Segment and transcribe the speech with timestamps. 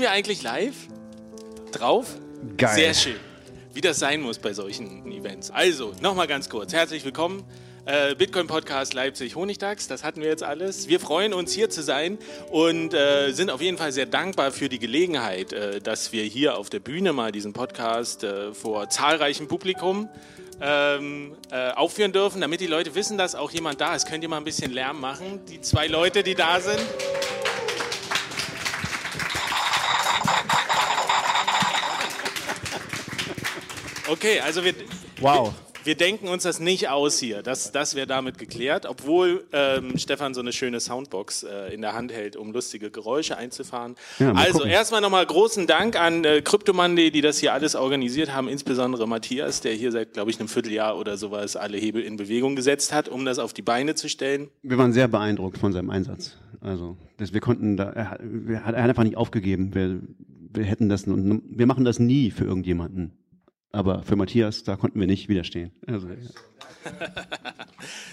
[0.00, 0.74] Sind wir eigentlich live?
[1.72, 2.06] Drauf?
[2.56, 2.74] Geil.
[2.74, 3.16] Sehr schön.
[3.74, 5.50] Wie das sein muss bei solchen Events.
[5.50, 6.72] Also, nochmal ganz kurz.
[6.72, 7.44] Herzlich willkommen.
[7.84, 10.88] Äh, Bitcoin Podcast Leipzig Honigdachs, das hatten wir jetzt alles.
[10.88, 12.16] Wir freuen uns hier zu sein
[12.50, 16.56] und äh, sind auf jeden Fall sehr dankbar für die Gelegenheit, äh, dass wir hier
[16.56, 20.08] auf der Bühne mal diesen Podcast äh, vor zahlreichem Publikum
[20.62, 24.08] ähm, äh, aufführen dürfen, damit die Leute wissen, dass auch jemand da ist.
[24.08, 25.44] Könnt ihr mal ein bisschen Lärm machen?
[25.50, 26.80] Die zwei Leute, die da sind.
[34.10, 34.74] Okay, also wir,
[35.20, 35.52] Wow.
[35.54, 37.42] wir, wir denken uns das nicht aus hier.
[37.42, 41.94] Das, das wäre damit geklärt, obwohl ähm, Stefan so eine schöne Soundbox äh, in der
[41.94, 43.94] Hand hält, um lustige Geräusche einzufahren.
[44.18, 44.70] Ja, mal also gucken.
[44.70, 49.60] erstmal nochmal großen Dank an äh, Cryptomande, die das hier alles organisiert haben, insbesondere Matthias,
[49.60, 53.08] der hier seit, glaube ich, einem Vierteljahr oder sowas alle Hebel in Bewegung gesetzt hat,
[53.08, 54.48] um das auf die Beine zu stellen.
[54.62, 56.36] Wir waren sehr beeindruckt von seinem Einsatz.
[56.60, 59.74] Also, das, wir konnten da, er, er hat einfach nicht aufgegeben.
[59.74, 60.00] Wir,
[60.52, 63.12] wir hätten das, wir machen das nie für irgendjemanden.
[63.72, 65.70] Aber für Matthias, da konnten wir nicht widerstehen.
[65.86, 66.14] Also, ja.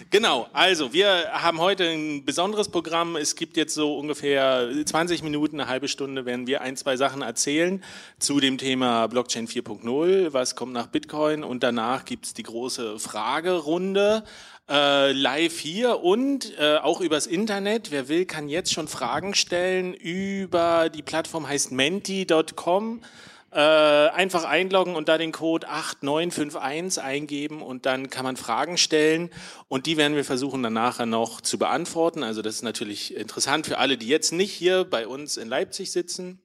[0.09, 3.15] Genau, also wir haben heute ein besonderes Programm.
[3.15, 7.21] Es gibt jetzt so ungefähr 20 Minuten, eine halbe Stunde, werden wir ein, zwei Sachen
[7.21, 7.83] erzählen
[8.19, 14.23] zu dem Thema Blockchain 4.0, was kommt nach Bitcoin und danach gibt's die große Fragerunde.
[14.69, 17.91] Äh, live hier und äh, auch übers Internet.
[17.91, 23.01] Wer will, kann jetzt schon Fragen stellen über die Plattform heißt menti.com.
[23.49, 29.29] Äh, einfach einloggen und da den Code 8951 eingeben und dann kann man Fragen stellen
[29.69, 32.23] und die werden wir versuchen dann nachher noch zu beantworten.
[32.23, 35.91] Also das ist natürlich interessant für alle, die jetzt nicht hier bei uns in Leipzig
[35.91, 36.41] sitzen.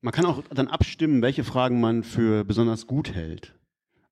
[0.00, 3.54] Man kann auch dann abstimmen, welche Fragen man für besonders gut hält.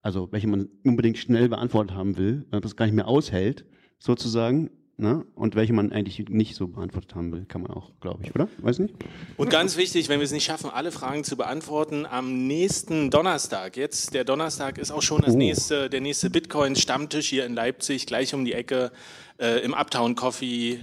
[0.02, 3.64] Also, welche man unbedingt schnell beantwortet haben will, weil man das gar nicht mehr aushält,
[3.98, 4.70] sozusagen.
[4.96, 5.24] Ne?
[5.34, 8.46] Und welche man eigentlich nicht so beantwortet haben will, kann man auch, glaube ich, oder?
[8.58, 8.94] Weiß nicht?
[9.36, 13.76] Und ganz wichtig, wenn wir es nicht schaffen, alle Fragen zu beantworten, am nächsten Donnerstag,
[13.76, 15.36] jetzt der Donnerstag ist auch schon das Oh.
[15.38, 18.92] nächste, der nächste Bitcoin-Stammtisch hier in Leipzig, gleich um die Ecke
[19.40, 20.78] äh, im Uptown Coffee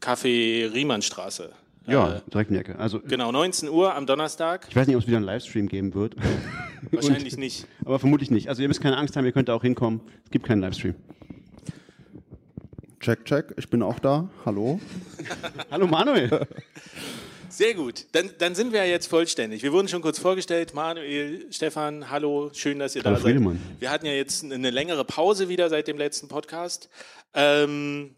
[0.00, 1.50] Café Riemannstraße.
[1.88, 2.78] Ja, Äh, direkt in die Ecke.
[2.78, 4.66] Also, genau, 19 Uhr am Donnerstag.
[4.70, 6.14] ich weiß nicht, ob es wieder einen Livestream geben wird.
[6.92, 7.66] Wahrscheinlich Und- nicht.
[7.84, 8.48] Aber vermutlich nicht.
[8.48, 10.00] Also ihr müsst keine Angst haben, ihr könnt da auch hinkommen.
[10.24, 10.94] Es gibt keinen Livestream.
[13.06, 14.28] Check, check, ich bin auch da.
[14.44, 14.80] Hallo.
[15.70, 16.44] Hallo Manuel.
[17.48, 18.04] Sehr gut.
[18.10, 19.62] Dann, dann sind wir ja jetzt vollständig.
[19.62, 20.74] Wir wurden schon kurz vorgestellt.
[20.74, 23.30] Manuel, Stefan, hallo, schön, dass ihr Hallo da seid.
[23.30, 23.62] Friedemann.
[23.78, 26.88] Wir hatten ja jetzt eine längere Pause wieder seit dem letzten Podcast.
[27.32, 28.16] Ähm,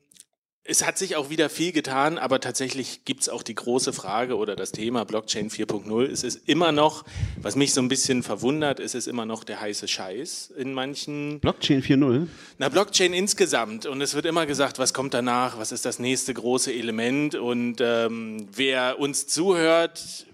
[0.70, 4.36] es hat sich auch wieder viel getan, aber tatsächlich gibt es auch die große Frage
[4.36, 6.04] oder das Thema Blockchain 4.0.
[6.04, 7.06] Es ist immer noch,
[7.40, 11.40] was mich so ein bisschen verwundert, es ist immer noch der heiße Scheiß in manchen
[11.40, 12.26] Blockchain 4.0.
[12.58, 13.86] na, Blockchain insgesamt.
[13.86, 17.34] Und es wird immer gesagt, was kommt danach, was ist das nächste große Element.
[17.34, 20.26] Und ähm, wer uns zuhört,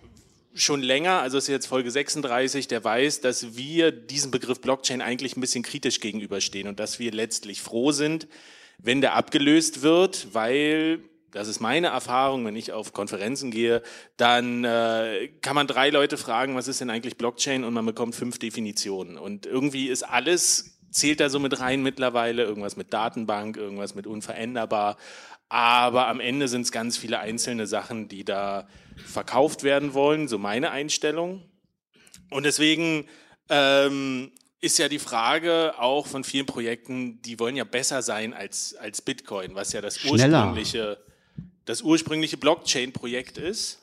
[0.53, 5.01] schon länger, also es ist jetzt Folge 36, der weiß, dass wir diesem Begriff Blockchain
[5.01, 8.27] eigentlich ein bisschen kritisch gegenüberstehen und dass wir letztlich froh sind,
[8.79, 11.01] wenn der abgelöst wird, weil
[11.35, 13.83] das ist meine Erfahrung, wenn ich auf Konferenzen gehe,
[14.17, 18.15] dann äh, kann man drei Leute fragen, was ist denn eigentlich Blockchain und man bekommt
[18.15, 19.19] fünf Definitionen.
[19.19, 24.07] Und irgendwie ist alles, zählt da so mit rein mittlerweile, irgendwas mit Datenbank, irgendwas mit
[24.07, 24.97] unveränderbar.
[25.49, 28.69] Aber am Ende sind es ganz viele einzelne Sachen, die da
[29.05, 31.43] verkauft werden wollen, so meine Einstellung.
[32.31, 33.07] Und deswegen
[33.49, 34.31] ähm,
[34.65, 39.03] ist ja die Frage auch von vielen Projekten, die wollen ja besser sein als, als
[39.03, 40.39] Bitcoin, was ja das Schneller.
[40.39, 40.99] ursprüngliche,
[41.67, 43.79] das ursprüngliche Blockchain-Projekt ist.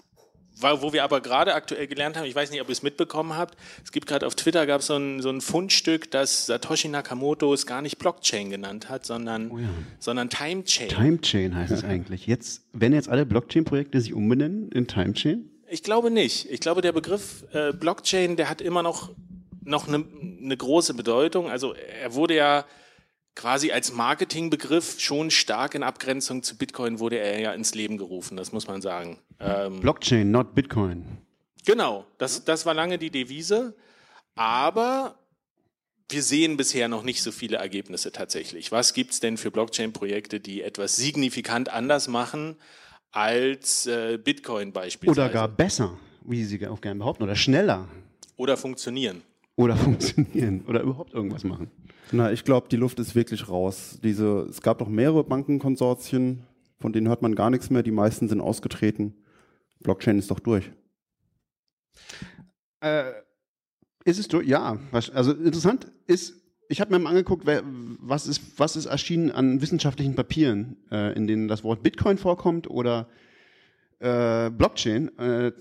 [0.59, 3.57] Wo wir aber gerade aktuell gelernt haben, ich weiß nicht, ob ihr es mitbekommen habt,
[3.83, 7.65] es gibt gerade auf Twitter gab so ein, so ein Fundstück, dass Satoshi Nakamoto es
[7.65, 9.69] gar nicht Blockchain genannt hat, sondern, Oh ja.
[9.97, 10.89] sondern Timechain.
[10.89, 12.27] Timechain heißt es eigentlich.
[12.27, 15.49] Jetzt, wenn jetzt alle Blockchain-Projekte sich umbenennen in Timechain?
[15.67, 16.51] Ich glaube nicht.
[16.51, 19.09] Ich glaube, der Begriff äh, Blockchain, der hat immer noch,
[19.61, 20.05] noch eine,
[20.41, 21.49] eine große Bedeutung.
[21.49, 22.65] Also er wurde ja
[23.35, 28.37] quasi als Marketingbegriff schon stark in Abgrenzung zu Bitcoin wurde er ja ins Leben gerufen,
[28.37, 29.19] das muss man sagen.
[29.39, 31.17] Ähm, Blockchain, not Bitcoin.
[31.65, 33.75] Genau, das, das war lange die Devise,
[34.35, 35.15] aber
[36.09, 38.71] wir sehen bisher noch nicht so viele Ergebnisse tatsächlich.
[38.71, 42.57] Was gibt es denn für Blockchain-Projekte, die etwas signifikant anders machen
[43.11, 45.21] als äh, Bitcoin beispielsweise?
[45.21, 47.87] Oder gar besser, wie Sie auch gerne behaupten, oder schneller.
[48.35, 49.21] Oder funktionieren.
[49.55, 50.63] Oder funktionieren.
[50.67, 51.69] Oder überhaupt irgendwas machen.
[52.11, 53.99] Na, ich glaube, die Luft ist wirklich raus.
[54.03, 56.43] Diese, es gab doch mehrere Bankenkonsortien,
[56.79, 57.83] von denen hört man gar nichts mehr.
[57.83, 59.13] Die meisten sind ausgetreten.
[59.81, 60.71] Blockchain ist doch durch.
[62.81, 63.11] Äh,
[64.03, 64.47] ist es durch?
[64.47, 64.79] Ja.
[64.91, 66.35] Also interessant ist,
[66.69, 71.27] ich habe mir mal angeguckt, was ist, was ist erschienen an wissenschaftlichen Papieren, äh, in
[71.27, 73.07] denen das Wort Bitcoin vorkommt oder
[73.99, 75.17] äh, Blockchain.
[75.17, 75.51] Äh,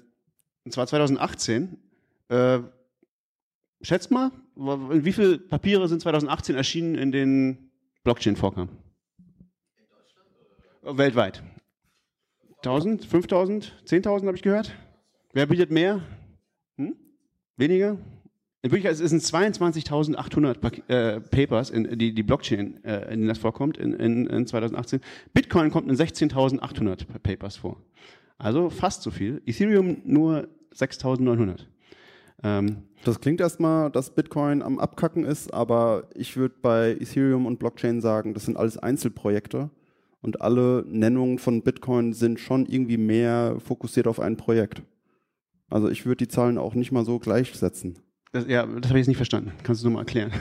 [0.64, 1.76] und zwar 2018.
[3.82, 7.70] Schätzt mal, wie viele Papiere sind 2018 erschienen, in denen
[8.04, 8.68] Blockchain vorkam?
[9.76, 10.98] In Deutschland?
[10.98, 11.42] Weltweit.
[12.58, 14.74] 1000, 5000, 10.000 habe ich gehört.
[15.32, 16.02] Wer bietet mehr?
[16.76, 16.94] Hm?
[17.56, 17.96] Weniger?
[18.62, 23.38] In Wirklichkeit es sind 22.800 äh, Papers, in, die, die Blockchain, äh, in denen das
[23.38, 25.00] vorkommt, in, in, in 2018.
[25.32, 27.82] Bitcoin kommt in 16.800 Papers vor.
[28.36, 29.40] Also fast so viel.
[29.46, 31.60] Ethereum nur 6.900.
[32.42, 37.58] Ähm, das klingt erstmal, dass Bitcoin am Abkacken ist, aber ich würde bei Ethereum und
[37.58, 39.70] Blockchain sagen, das sind alles Einzelprojekte
[40.20, 44.82] und alle Nennungen von Bitcoin sind schon irgendwie mehr fokussiert auf ein Projekt.
[45.70, 47.98] Also ich würde die Zahlen auch nicht mal so gleichsetzen.
[48.32, 49.52] Das, ja, das habe ich jetzt nicht verstanden.
[49.62, 50.32] Kannst du nochmal erklären?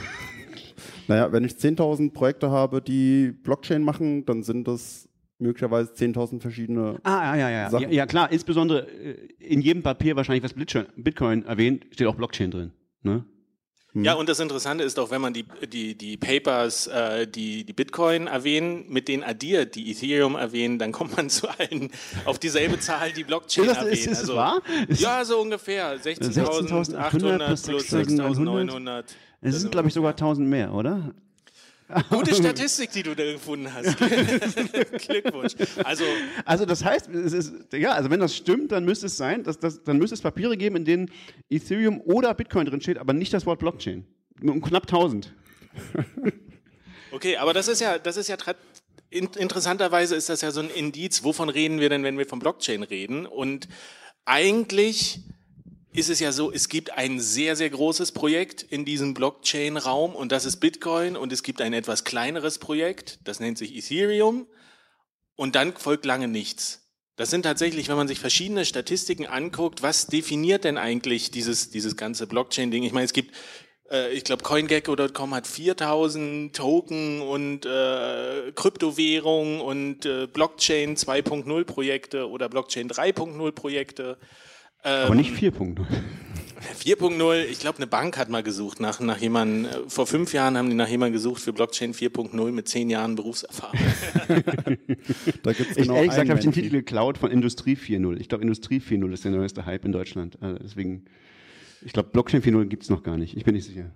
[1.08, 5.09] Naja, wenn ich 10.000 Projekte habe, die Blockchain machen, dann sind das
[5.40, 7.70] möglicherweise 10.000 verschiedene ah, ja, ja, ja.
[7.70, 7.84] Sachen.
[7.84, 12.52] Ja, ja, klar, insbesondere äh, in jedem Papier wahrscheinlich, was Bitcoin erwähnt, steht auch Blockchain
[12.52, 12.72] drin.
[13.02, 13.26] Ne?
[13.94, 14.04] Hm.
[14.04, 17.74] Ja, und das Interessante ist auch, wenn man die, die, die Papers, äh, die, die
[17.74, 21.90] Bitcoin erwähnen, mit denen addiert, die Ethereum erwähnen, dann kommt man zu allen
[22.26, 23.94] auf dieselbe Zahl, die Blockchain ist das, erwähnen.
[23.94, 24.62] Ist, ist also, wahr?
[24.88, 25.98] Ist ja, so ungefähr.
[26.00, 29.06] 16.800 plus 6.900.
[29.42, 31.16] Es sind, glaube ich, sogar 1000 mehr, oder?
[32.10, 33.98] Gute Statistik, die du da gefunden hast.
[35.08, 35.56] Glückwunsch.
[35.84, 36.04] Also,
[36.46, 39.58] also das heißt, es ist, ja, also wenn das stimmt, dann müsste es sein, dass
[39.58, 41.12] das, dann müsste es Papiere geben, in denen
[41.50, 44.06] Ethereum oder Bitcoin drin steht, aber nicht das Wort Blockchain.
[44.42, 45.34] Um knapp 1000.
[47.12, 48.38] Okay, aber das ist ja, das ist ja
[49.10, 51.24] interessanterweise ist das ja so ein Indiz.
[51.24, 53.26] Wovon reden wir denn, wenn wir von Blockchain reden?
[53.26, 53.68] Und
[54.26, 55.22] eigentlich
[55.92, 60.32] ist es ja so, es gibt ein sehr, sehr großes Projekt in diesem Blockchain-Raum und
[60.32, 64.48] das ist Bitcoin und es gibt ein etwas kleineres Projekt, das nennt sich Ethereum
[65.36, 66.86] und dann folgt lange nichts.
[67.16, 71.98] Das sind tatsächlich, wenn man sich verschiedene Statistiken anguckt, was definiert denn eigentlich dieses, dieses
[71.98, 72.84] ganze Blockchain-Ding?
[72.84, 73.36] Ich meine, es gibt,
[73.92, 82.30] äh, ich glaube, CoinGecko.com hat 4000 Token und äh, Kryptowährungen und äh, Blockchain 2.0 Projekte
[82.30, 84.18] oder Blockchain 3.0 Projekte.
[84.84, 85.86] Ähm, Aber nicht 4.0.
[86.80, 90.58] 4.0, ich glaube, eine Bank hat mal gesucht nach, nach jemandem, äh, vor fünf Jahren
[90.58, 93.80] haben die nach jemandem gesucht für Blockchain 4.0 mit zehn Jahren Berufserfahrung.
[95.44, 98.20] da gibt's genau ich, ehrlich gesagt habe ich den Titel geklaut von Industrie 4.0.
[98.20, 100.38] Ich glaube, Industrie 4.0 ist der neueste Hype in Deutschland.
[100.42, 101.06] Also deswegen,
[101.82, 103.38] ich glaube, Blockchain 4.0 gibt es noch gar nicht.
[103.38, 103.92] Ich bin nicht sicher.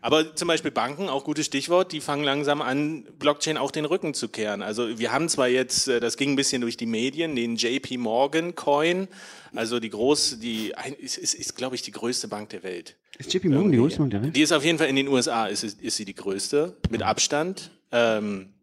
[0.00, 4.14] Aber zum Beispiel Banken, auch gutes Stichwort, die fangen langsam an, Blockchain auch den Rücken
[4.14, 4.62] zu kehren.
[4.62, 7.98] Also wir haben zwar jetzt, äh, das ging ein bisschen durch die Medien, den JP
[7.98, 9.08] Morgan Coin,
[9.54, 12.96] also die große, die ist, ist, ist glaube ich, die größte Bank der Welt.
[13.18, 14.36] Ist JP Morgan die größte Bank der Welt?
[14.36, 17.70] Die ist auf jeden Fall in den USA, ist, ist sie die größte, mit Abstand.
[17.92, 18.54] Ähm,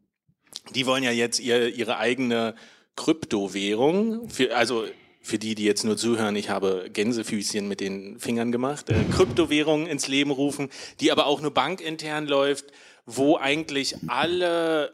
[0.76, 2.56] die wollen ja jetzt ihr, ihre eigene
[2.96, 4.86] Kryptowährung, für, also
[5.22, 9.88] für die, die jetzt nur zuhören, ich habe Gänsefüßchen mit den Fingern gemacht, äh, Kryptowährungen
[9.88, 12.66] ins Leben rufen, die aber auch nur bankintern läuft,
[13.06, 14.94] wo eigentlich alle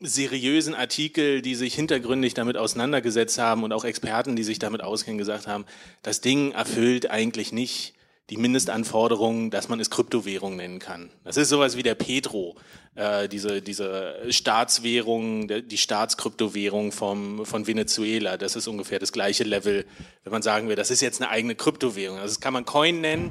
[0.00, 5.18] seriösen Artikel, die sich hintergründig damit auseinandergesetzt haben und auch Experten, die sich damit auskennen,
[5.18, 5.64] gesagt haben,
[6.02, 7.93] das Ding erfüllt eigentlich nicht
[8.30, 11.10] die Mindestanforderungen, dass man es Kryptowährung nennen kann.
[11.24, 12.56] Das ist sowas wie der Petro,
[12.94, 18.38] äh, diese, diese Staatswährung, die Staatskryptowährung vom, von Venezuela.
[18.38, 19.84] Das ist ungefähr das gleiche Level,
[20.22, 22.16] wenn man sagen will, das ist jetzt eine eigene Kryptowährung.
[22.16, 23.30] Also das kann man Coin nennen,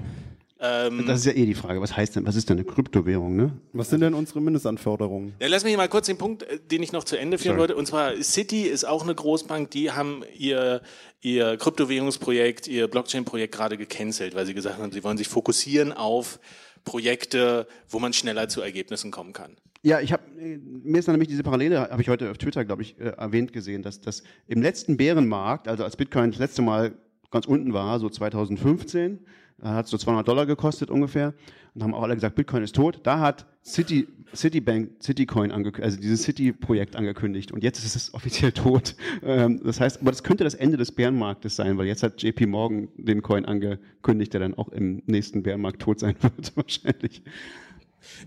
[0.64, 1.82] ähm, das ist ja eh die Frage.
[1.82, 3.52] Was heißt denn, was ist denn eine Kryptowährung, ne?
[3.74, 5.34] Was sind denn unsere Mindestanforderungen?
[5.42, 7.60] Ja, lass mich mal kurz den Punkt, äh, den ich noch zu Ende führen Sorry.
[7.60, 7.76] wollte.
[7.76, 10.82] Und zwar City ist auch eine Großbank, die haben ihr,
[11.20, 16.40] ihr Kryptowährungsprojekt, ihr Blockchain-Projekt gerade gecancelt, weil sie gesagt haben, sie wollen sich fokussieren auf
[16.86, 19.58] Projekte, wo man schneller zu Ergebnissen kommen kann.
[19.82, 22.98] Ja, ich habe mir ist nämlich diese Parallele, habe ich heute auf Twitter, glaube ich,
[23.00, 26.94] äh, erwähnt gesehen, dass, dass im letzten Bärenmarkt, also als Bitcoin das letzte Mal
[27.32, 29.20] ganz unten war, so 2015.
[29.64, 31.34] Da hat so 200 Dollar gekostet ungefähr.
[31.74, 33.00] Und haben auch alle gesagt, Bitcoin ist tot.
[33.04, 37.54] Da hat City, Citibank, Citycoin, also dieses City-Projekt angekündigt.
[37.54, 38.96] Und jetzt ist es offiziell tot.
[39.26, 42.48] Ähm, das heißt, aber das könnte das Ende des Bärenmarktes sein, weil jetzt hat JP
[42.48, 47.22] Morgan den Coin angekündigt, der dann auch im nächsten Bärenmarkt tot sein wird, wahrscheinlich.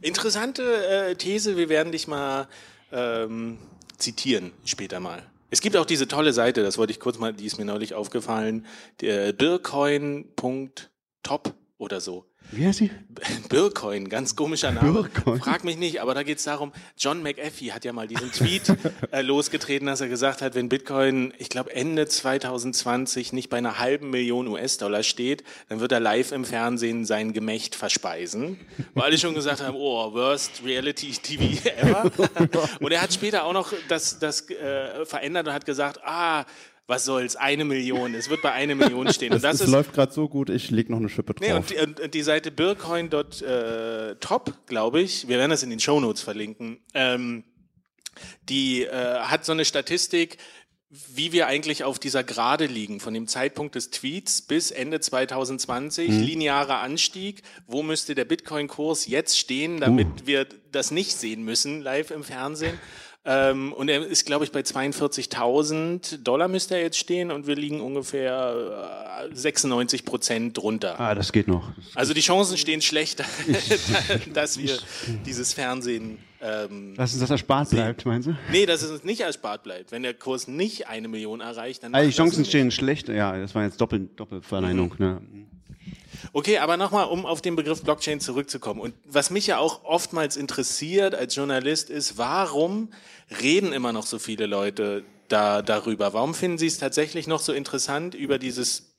[0.00, 2.48] Interessante äh, These, wir werden dich mal
[2.92, 3.58] ähm,
[3.98, 5.22] zitieren später mal.
[5.50, 7.92] Es gibt auch diese tolle Seite, das wollte ich kurz mal, die ist mir neulich
[7.92, 8.64] aufgefallen,
[9.02, 9.34] der
[11.26, 12.24] Bircoin.top oder so.
[12.52, 12.90] Wie heißt sie?
[13.50, 14.92] Bircoin, ganz komischer Name.
[14.92, 15.40] Bircoin.
[15.40, 18.74] Frag mich nicht, aber da geht es darum, John McAfee hat ja mal diesen Tweet
[19.10, 23.78] äh, losgetreten, dass er gesagt hat, wenn Bitcoin, ich glaube Ende 2020 nicht bei einer
[23.78, 28.58] halben Million US-Dollar steht, dann wird er live im Fernsehen sein Gemächt verspeisen.
[28.94, 32.10] Wo alle schon gesagt haben, oh, worst Reality TV ever.
[32.80, 36.46] und er hat später auch noch das, das äh, verändert und hat gesagt, ah,
[36.88, 39.32] was soll's, eine Million, es wird bei einer Million stehen.
[39.32, 41.46] Und das es ist, läuft gerade so gut, ich leg noch eine Schippe drauf.
[41.46, 42.50] Nee, und die, und die Seite
[43.40, 47.44] bircoin.top, glaube ich, wir werden das in den Shownotes verlinken, ähm,
[48.48, 48.90] die äh,
[49.20, 50.38] hat so eine Statistik,
[50.88, 56.08] wie wir eigentlich auf dieser Gerade liegen, von dem Zeitpunkt des Tweets bis Ende 2020,
[56.08, 56.20] Mhm.
[56.22, 57.42] linearer Anstieg.
[57.66, 60.26] Wo müsste der Bitcoin-Kurs jetzt stehen, damit Uh.
[60.26, 62.78] wir das nicht sehen müssen live im Fernsehen?
[63.28, 67.56] Ähm, und er ist, glaube ich, bei 42.000 Dollar müsste er jetzt stehen und wir
[67.56, 71.00] liegen ungefähr äh, 96 Prozent drunter.
[71.00, 71.72] Ah, das geht noch.
[71.96, 73.24] Also die Chancen stehen schlechter,
[74.32, 74.78] dass wir
[75.24, 76.18] dieses Fernsehen.
[76.40, 78.36] Ähm, Dass uns das erspart bleibt, meinst du?
[78.52, 79.90] nee, dass es uns nicht erspart bleibt.
[79.90, 81.94] Wenn der Kurs nicht eine Million erreicht, dann.
[81.94, 83.08] Also die Chancen stehen schlecht.
[83.08, 84.94] Ja, das war jetzt Doppel, Doppelverneinung.
[84.98, 85.22] Ne?
[86.32, 88.80] Okay, aber nochmal, um auf den Begriff Blockchain zurückzukommen.
[88.80, 92.90] Und was mich ja auch oftmals interessiert als Journalist ist, warum
[93.40, 96.12] reden immer noch so viele Leute da, darüber?
[96.12, 98.96] Warum finden sie es tatsächlich noch so interessant, über dieses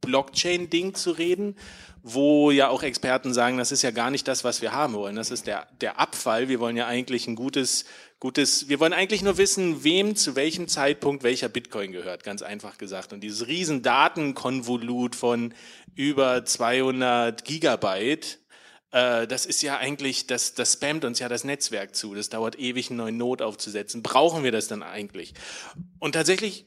[0.00, 1.56] Blockchain-Ding zu reden,
[2.02, 5.14] wo ja auch Experten sagen, das ist ja gar nicht das, was wir haben wollen.
[5.14, 6.48] Das ist der, der Abfall.
[6.48, 7.84] Wir wollen ja eigentlich ein gutes,
[8.22, 12.78] gutes, wir wollen eigentlich nur wissen, wem zu welchem Zeitpunkt welcher Bitcoin gehört, ganz einfach
[12.78, 13.12] gesagt.
[13.12, 15.52] Und dieses riesen Datenkonvolut von
[15.96, 18.38] über 200 Gigabyte,
[18.92, 22.14] äh, das ist ja eigentlich, das, das spammt uns ja das Netzwerk zu.
[22.14, 24.04] Das dauert ewig, einen neuen Node aufzusetzen.
[24.04, 25.34] Brauchen wir das dann eigentlich?
[25.98, 26.66] Und tatsächlich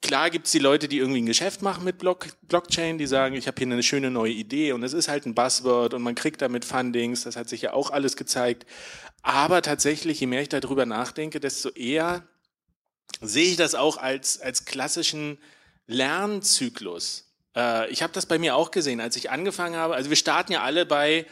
[0.00, 3.46] klar gibt's die Leute, die irgendwie ein Geschäft machen mit Block Blockchain, die sagen, ich
[3.46, 6.42] habe hier eine schöne neue Idee und es ist halt ein Buzzword und man kriegt
[6.42, 8.66] damit Fundings, das hat sich ja auch alles gezeigt.
[9.22, 12.26] Aber tatsächlich, je mehr ich darüber nachdenke, desto eher
[13.20, 15.38] sehe ich das auch als, als klassischen
[15.86, 17.32] Lernzyklus.
[17.56, 19.94] Äh, ich habe das bei mir auch gesehen, als ich angefangen habe.
[19.94, 21.26] Also wir starten ja alle bei,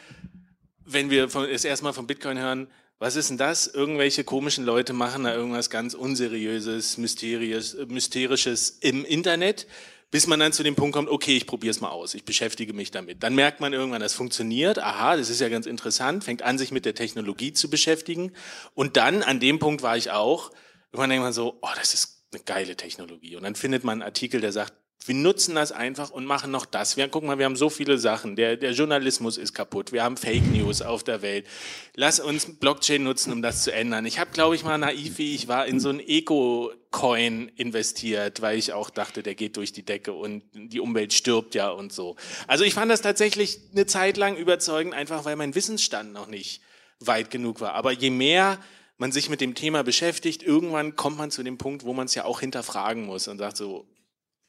[0.85, 2.67] wenn wir das erste Mal von Bitcoin hören,
[3.01, 3.65] was ist denn das?
[3.65, 9.65] Irgendwelche komischen Leute machen da irgendwas ganz Unseriöses, äh, Mysterisches im Internet,
[10.11, 12.73] bis man dann zu dem Punkt kommt, okay, ich probiere es mal aus, ich beschäftige
[12.73, 13.23] mich damit.
[13.23, 16.71] Dann merkt man irgendwann, das funktioniert, aha, das ist ja ganz interessant, fängt an, sich
[16.71, 18.33] mit der Technologie zu beschäftigen.
[18.75, 20.51] Und dann, an dem Punkt war ich auch,
[20.91, 23.35] irgendwann denkt man so, oh, das ist eine geile Technologie.
[23.35, 24.73] Und dann findet man einen Artikel, der sagt,
[25.05, 26.95] wir nutzen das einfach und machen noch das.
[26.95, 28.35] Wir, guck mal, wir haben so viele Sachen.
[28.35, 29.91] Der, der Journalismus ist kaputt.
[29.91, 31.47] Wir haben Fake News auf der Welt.
[31.95, 34.05] Lass uns Blockchain nutzen, um das zu ändern.
[34.05, 38.59] Ich habe, glaube ich, mal naiv, wie ich war, in so ein Eco-Coin investiert, weil
[38.59, 42.15] ich auch dachte, der geht durch die Decke und die Umwelt stirbt ja und so.
[42.47, 46.61] Also ich fand das tatsächlich eine Zeit lang überzeugend, einfach weil mein Wissensstand noch nicht
[46.99, 47.73] weit genug war.
[47.73, 48.59] Aber je mehr
[48.99, 52.13] man sich mit dem Thema beschäftigt, irgendwann kommt man zu dem Punkt, wo man es
[52.13, 53.87] ja auch hinterfragen muss und sagt so,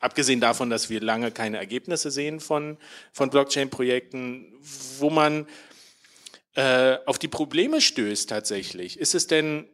[0.03, 2.77] abgesehen davon, dass wir lange keine Ergebnisse sehen von,
[3.13, 4.53] von Blockchain-Projekten,
[4.99, 5.47] wo man
[6.55, 8.99] äh, auf die Probleme stößt tatsächlich.
[8.99, 9.69] Ist es denn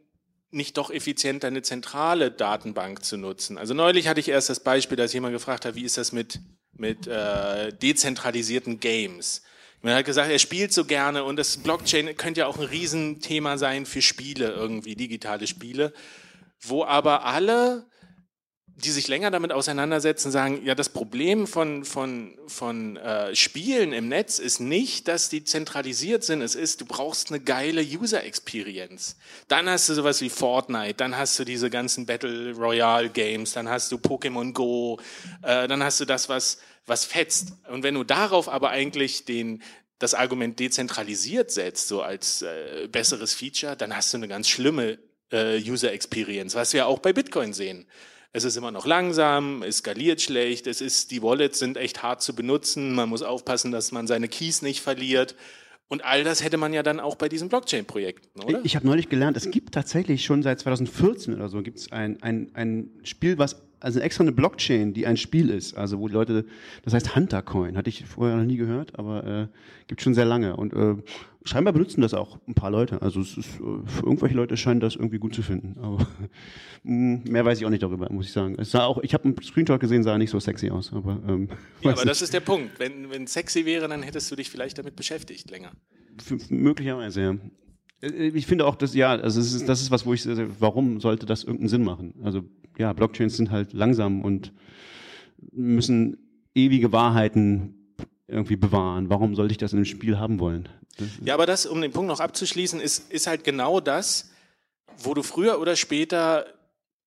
[0.51, 3.57] nicht doch effizienter, eine zentrale Datenbank zu nutzen?
[3.57, 6.39] Also neulich hatte ich erst das Beispiel, dass jemand gefragt hat, wie ist das mit,
[6.73, 9.41] mit äh, dezentralisierten Games?
[9.81, 13.57] Man hat gesagt, er spielt so gerne und das Blockchain könnte ja auch ein Riesenthema
[13.57, 15.93] sein für Spiele irgendwie, digitale Spiele,
[16.61, 17.88] wo aber alle
[18.83, 24.07] die sich länger damit auseinandersetzen, sagen, ja, das Problem von, von, von äh, Spielen im
[24.07, 26.41] Netz ist nicht, dass die zentralisiert sind.
[26.41, 29.17] Es ist, du brauchst eine geile User Experience.
[29.47, 33.67] Dann hast du sowas wie Fortnite, dann hast du diese ganzen Battle Royale Games, dann
[33.67, 34.99] hast du Pokémon Go,
[35.41, 37.53] äh, dann hast du das, was, was fetzt.
[37.69, 39.61] Und wenn du darauf aber eigentlich den,
[39.99, 44.99] das Argument dezentralisiert setzt, so als äh, besseres Feature, dann hast du eine ganz schlimme
[45.31, 47.85] äh, User Experience, was wir auch bei Bitcoin sehen.
[48.31, 52.21] Es ist immer noch langsam, es skaliert schlecht, es ist, die Wallets sind echt hart
[52.21, 55.35] zu benutzen, man muss aufpassen, dass man seine Keys nicht verliert.
[55.87, 58.61] Und all das hätte man ja dann auch bei diesen Blockchain-Projekten, oder?
[58.63, 62.21] Ich habe neulich gelernt, es gibt tatsächlich schon seit 2014 oder so gibt es ein,
[62.21, 66.13] ein, ein Spiel, was also extra eine Blockchain, die ein Spiel ist, also wo die
[66.13, 66.45] Leute,
[66.83, 69.47] das heißt Huntercoin, hatte ich vorher noch nie gehört, aber äh,
[69.87, 70.95] gibt schon sehr lange und äh,
[71.45, 73.01] scheinbar benutzen das auch ein paar Leute.
[73.01, 76.05] Also es ist, äh, für irgendwelche Leute scheint das irgendwie gut zu finden, aber
[76.83, 78.55] mh, mehr weiß ich auch nicht darüber, muss ich sagen.
[78.57, 81.47] Es sah auch, ich habe einen Screenshot gesehen, sah nicht so sexy aus, aber ähm,
[81.81, 82.79] Ja, aber das ist der Punkt.
[82.79, 85.71] Wenn, wenn sexy wäre, dann hättest du dich vielleicht damit beschäftigt länger.
[86.19, 87.35] F- möglicherweise, ja.
[88.01, 90.47] Äh, Ich finde auch, dass, ja, also es ist, das ist was, wo ich, äh,
[90.59, 92.13] warum sollte das irgendeinen Sinn machen?
[92.23, 92.43] Also,
[92.77, 94.53] ja, Blockchains sind halt langsam und
[95.51, 96.17] müssen
[96.55, 97.78] ewige Wahrheiten
[98.29, 99.09] irgendwie bewahren.
[99.09, 100.69] Warum sollte ich das in einem Spiel haben wollen?
[101.23, 104.29] Ja, aber das, um den Punkt noch abzuschließen, ist, ist halt genau das,
[104.97, 106.45] wo du früher oder später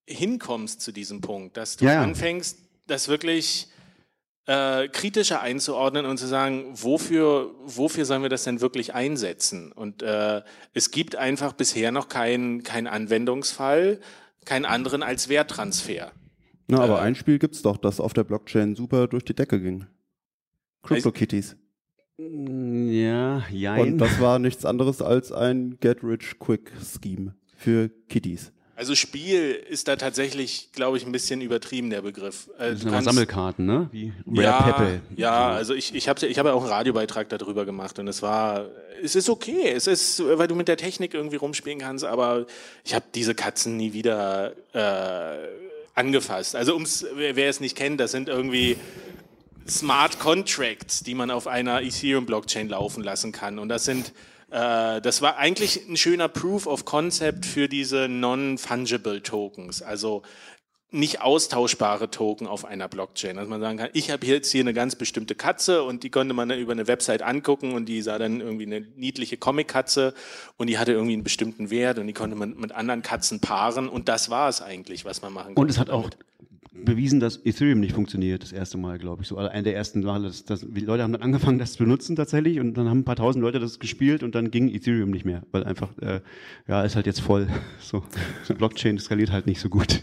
[0.06, 3.68] hinkommst zu diesem Punkt, dass du Ja, anfängst, das wirklich
[4.46, 9.70] äh, kritischer einzuordnen und zu sagen, wofür, wofür sollen wir das denn wirklich einsetzen?
[9.72, 10.42] Und äh,
[10.74, 14.00] es gibt einfach bisher noch keinen keinen Anwendungsfall,
[14.44, 16.10] keinen anderen als Werttransfer.
[16.66, 17.02] Na, aber Äh.
[17.02, 19.86] ein Spiel gibt's doch, das auf der Blockchain super durch die Decke ging.
[20.82, 21.56] CryptoKitties.
[22.18, 23.80] ja, jein.
[23.80, 28.52] Und das war nichts anderes als ein Get-Rich-Quick-Scheme für Kitties.
[28.74, 32.48] Also Spiel ist da tatsächlich, glaube ich, ein bisschen übertrieben, der Begriff.
[32.58, 33.88] Äh, das sind aber Sammelkarten, ne?
[33.92, 35.00] Wie Rare ja, Pepe.
[35.14, 38.22] Ja, also ich, ich habe ich hab ja auch einen Radiobeitrag darüber gemacht und es
[38.22, 38.66] war,
[39.00, 42.46] es ist okay, es ist, weil du mit der Technik irgendwie rumspielen kannst, aber
[42.82, 45.48] ich habe diese Katzen nie wieder äh,
[45.94, 46.56] angefasst.
[46.56, 48.76] Also ums, wer, wer es nicht kennt, das sind irgendwie
[49.68, 53.58] Smart Contracts, die man auf einer Ethereum-Blockchain laufen lassen kann.
[53.58, 54.12] Und das sind,
[54.50, 59.82] äh, das war eigentlich ein schöner Proof of Concept für diese non-fungible Tokens.
[59.82, 60.22] Also
[60.92, 63.36] nicht austauschbare Token auf einer Blockchain.
[63.36, 66.34] Dass man sagen kann, ich habe jetzt hier eine ganz bestimmte Katze und die konnte
[66.34, 70.14] man dann über eine Website angucken und die sah dann irgendwie eine niedliche Comic-Katze
[70.58, 73.88] und die hatte irgendwie einen bestimmten Wert und die konnte man mit anderen Katzen paaren
[73.88, 75.60] und das war es eigentlich, was man machen konnte.
[75.60, 76.10] Und es hat auch.
[76.72, 79.28] Bewiesen, dass Ethereum nicht funktioniert, das erste Mal, glaube ich.
[79.28, 82.16] So, einer der ersten Male, dass, dass, die Leute haben dann angefangen, das zu benutzen
[82.16, 85.24] tatsächlich und dann haben ein paar tausend Leute das gespielt und dann ging Ethereum nicht
[85.24, 86.20] mehr, weil einfach, äh,
[86.66, 87.48] ja, ist halt jetzt voll.
[87.80, 88.02] So,
[88.44, 90.02] so Blockchain skaliert halt nicht so gut.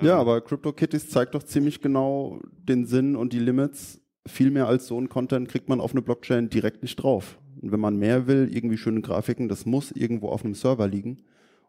[0.00, 4.00] Ja, aber CryptoKitties zeigt doch ziemlich genau den Sinn und die Limits.
[4.26, 7.38] Viel mehr als so ein Content kriegt man auf eine Blockchain direkt nicht drauf.
[7.60, 11.22] Und wenn man mehr will, irgendwie schöne Grafiken, das muss irgendwo auf einem Server liegen.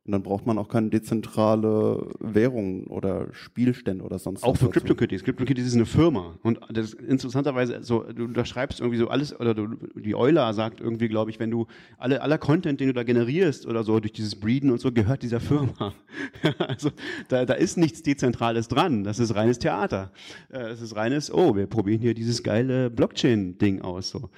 [0.07, 4.65] Und dann braucht man auch keine dezentrale Währung oder Spielstände oder sonst Auch was für
[4.67, 4.79] dazu.
[4.79, 5.25] CryptoKitties.
[5.25, 6.39] CryptoKitties ist eine Firma.
[6.43, 10.79] Und das ist interessanterweise, so, du unterschreibst irgendwie so alles, oder du, die Euler sagt
[10.79, 11.67] irgendwie, glaube ich, wenn du
[11.97, 15.23] alle, aller Content, den du da generierst oder so, durch dieses Breeden und so, gehört
[15.23, 15.93] dieser Firma.
[16.57, 16.91] also
[17.27, 19.03] da, da ist nichts Dezentrales dran.
[19.03, 20.13] Das ist reines Theater.
[20.49, 24.11] Äh, Es ist reines, oh, wir probieren hier dieses geile Blockchain-Ding aus.
[24.11, 24.29] So.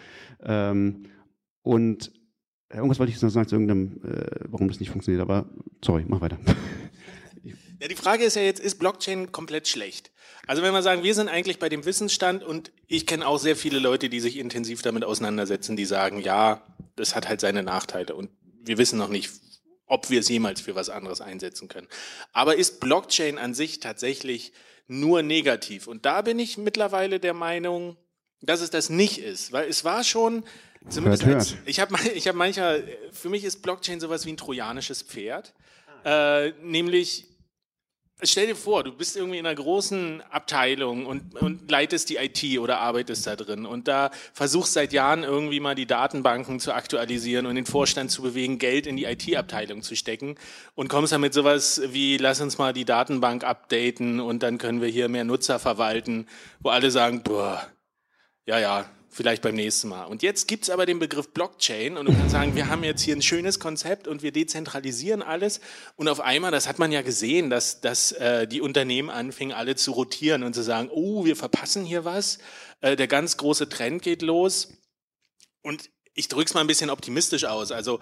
[0.41, 1.03] Ähm,
[1.61, 2.11] und
[2.71, 5.45] irgendwas wollte ich noch sagen zu irgendeinem, äh, warum das nicht funktioniert, aber
[5.83, 6.37] sorry, mach weiter.
[7.81, 10.11] Ja, die Frage ist ja jetzt, ist Blockchain komplett schlecht?
[10.47, 13.55] Also wenn wir sagen, wir sind eigentlich bei dem Wissensstand und ich kenne auch sehr
[13.55, 16.61] viele Leute, die sich intensiv damit auseinandersetzen, die sagen, ja,
[16.95, 18.29] das hat halt seine Nachteile und
[18.61, 19.31] wir wissen noch nicht,
[19.85, 21.87] ob wir es jemals für was anderes einsetzen können.
[22.33, 24.51] Aber ist Blockchain an sich tatsächlich
[24.87, 25.87] nur negativ?
[25.87, 27.95] Und da bin ich mittlerweile der Meinung,
[28.41, 30.43] dass es das nicht ist, weil es war schon,
[30.87, 31.67] zumindest Hört, als, hört.
[31.67, 32.79] ich habe ich hab mancher,
[33.11, 35.53] für mich ist Blockchain sowas wie ein trojanisches Pferd,
[36.05, 37.29] äh, nämlich
[38.21, 42.59] Stell dir vor, du bist irgendwie in einer großen Abteilung und, und leitest die IT
[42.59, 47.45] oder arbeitest da drin und da versuchst seit Jahren irgendwie mal die Datenbanken zu aktualisieren
[47.45, 50.35] und den Vorstand zu bewegen, Geld in die IT-Abteilung zu stecken
[50.75, 54.81] und kommst dann mit sowas wie, lass uns mal die Datenbank updaten und dann können
[54.81, 56.27] wir hier mehr Nutzer verwalten,
[56.59, 57.65] wo alle sagen, boah,
[58.45, 60.05] ja, ja, vielleicht beim nächsten Mal.
[60.05, 63.15] Und jetzt gibt's aber den Begriff Blockchain und du kannst sagen, wir haben jetzt hier
[63.15, 65.61] ein schönes Konzept und wir dezentralisieren alles.
[65.95, 69.75] Und auf einmal, das hat man ja gesehen, dass, dass äh, die Unternehmen anfingen, alle
[69.75, 72.39] zu rotieren und zu sagen, oh, wir verpassen hier was.
[72.81, 74.73] Äh, der ganz große Trend geht los.
[75.61, 77.71] Und ich drück's mal ein bisschen optimistisch aus.
[77.71, 77.99] Also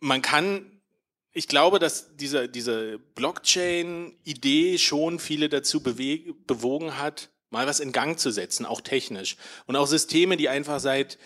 [0.00, 0.70] man kann
[1.36, 8.18] ich glaube, dass diese, diese Blockchain-Idee schon viele dazu bewogen hat, mal was in Gang
[8.18, 9.36] zu setzen, auch technisch.
[9.66, 11.18] Und auch Systeme, die einfach seit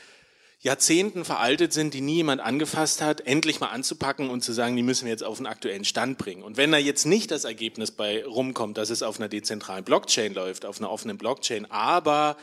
[0.61, 4.83] Jahrzehnten veraltet sind, die nie jemand angefasst hat, endlich mal anzupacken und zu sagen, die
[4.83, 6.43] müssen wir jetzt auf einen aktuellen Stand bringen.
[6.43, 10.35] Und wenn da jetzt nicht das Ergebnis bei rumkommt, dass es auf einer dezentralen Blockchain
[10.35, 12.37] läuft, auf einer offenen Blockchain, aber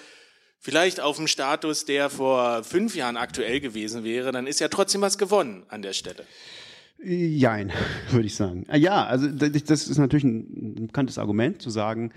[0.60, 5.02] vielleicht auf dem Status, der vor fünf Jahren aktuell gewesen wäre, dann ist ja trotzdem
[5.02, 6.26] was gewonnen an der Stelle.
[7.04, 7.74] Jein,
[8.12, 8.65] würde ich sagen.
[8.74, 12.13] Ja, also das ist natürlich ein bekanntes Argument, zu sagen,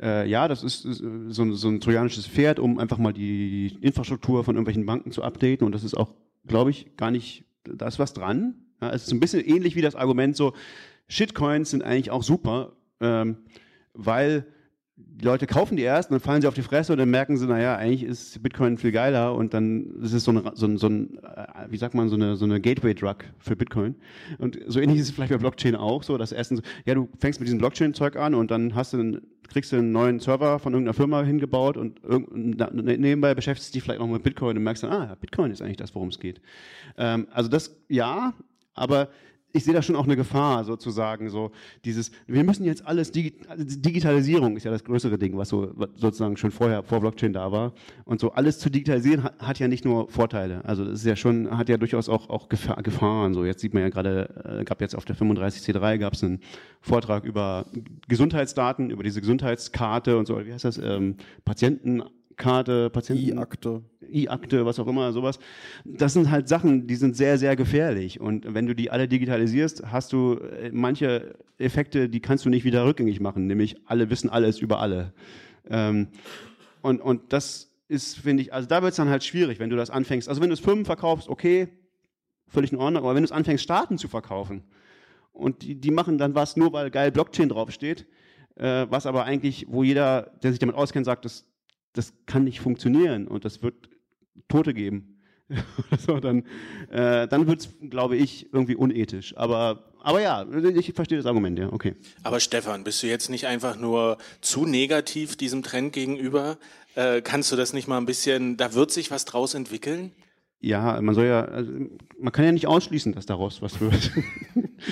[0.00, 3.76] äh, ja, das ist, ist so, ein, so ein trojanisches Pferd, um einfach mal die
[3.80, 5.66] Infrastruktur von irgendwelchen Banken zu updaten.
[5.66, 6.14] Und das ist auch,
[6.46, 8.54] glaube ich, gar nicht, da ist was dran.
[8.80, 10.54] Ja, es ist ein bisschen ähnlich wie das Argument so,
[11.08, 13.38] Shitcoins sind eigentlich auch super, ähm,
[13.94, 14.46] weil
[15.20, 17.36] die Leute kaufen die erst und dann fallen sie auf die Fresse und dann merken
[17.36, 20.78] sie, naja, eigentlich ist Bitcoin viel geiler und dann ist es so, eine, so, ein,
[20.78, 23.96] so ein, äh, wie sagt man, so eine, so eine Gateway-Drug für Bitcoin.
[24.38, 27.40] Und so ähnlich ist es vielleicht bei Blockchain auch so, dass erstens, ja, du fängst
[27.40, 30.72] mit diesem Blockchain-Zeug an und dann hast du einen, kriegst du einen neuen Server von
[30.72, 32.00] irgendeiner Firma hingebaut und
[32.72, 35.78] nebenbei beschäftigst du dich vielleicht noch mit Bitcoin und merkst dann, ah, Bitcoin ist eigentlich
[35.78, 36.40] das, worum es geht.
[36.96, 38.34] Ähm, also das, ja,
[38.74, 39.08] aber
[39.52, 41.52] ich sehe da schon auch eine Gefahr, sozusagen, so
[41.84, 45.88] dieses, wir müssen jetzt alles, Digi Digitalisierung ist ja das größere Ding, was so was
[45.96, 47.72] sozusagen schon vorher, vor Blockchain da war.
[48.04, 50.64] Und so alles zu digitalisieren hat, hat, ja nicht nur Vorteile.
[50.64, 53.32] Also das ist ja schon, hat ja durchaus auch, auch Gefahr, Gefahren.
[53.32, 56.40] So jetzt sieht man ja gerade, äh, gab jetzt auf der 35C3 gab es einen
[56.80, 57.66] Vortrag über
[58.06, 62.02] Gesundheitsdaten, über diese Gesundheitskarte und so, wie heißt das, ähm, Patienten
[62.38, 63.36] Karte, Patienten.
[63.36, 63.82] E-Akte.
[64.10, 65.38] E-Akte, was auch immer, sowas.
[65.84, 68.20] Das sind halt Sachen, die sind sehr, sehr gefährlich.
[68.20, 72.64] Und wenn du die alle digitalisierst, hast du äh, manche Effekte, die kannst du nicht
[72.64, 75.12] wieder rückgängig machen, nämlich alle wissen alles über alle.
[75.68, 76.08] Ähm,
[76.80, 79.76] und, und das ist, finde ich, also da wird es dann halt schwierig, wenn du
[79.76, 80.28] das anfängst.
[80.28, 81.68] Also wenn du es Firmen verkaufst, okay,
[82.46, 84.62] völlig in Ordnung, aber wenn du es anfängst, Staaten zu verkaufen
[85.32, 88.06] und die, die machen dann was nur, weil geil Blockchain draufsteht,
[88.56, 91.46] äh, was aber eigentlich, wo jeder, der sich damit auskennt, sagt, das,
[91.98, 93.90] das kann nicht funktionieren und das wird
[94.48, 95.18] Tote geben.
[96.06, 96.44] so, dann
[96.90, 99.36] äh, dann wird es, glaube ich, irgendwie unethisch.
[99.36, 101.96] Aber, aber ja, ich verstehe das Argument, ja, okay.
[102.22, 106.58] Aber Stefan, bist du jetzt nicht einfach nur zu negativ diesem Trend gegenüber?
[106.94, 110.12] Äh, kannst du das nicht mal ein bisschen, da wird sich was draus entwickeln?
[110.60, 111.72] Ja, man soll ja, also
[112.18, 114.12] man kann ja nicht ausschließen, dass daraus was wird.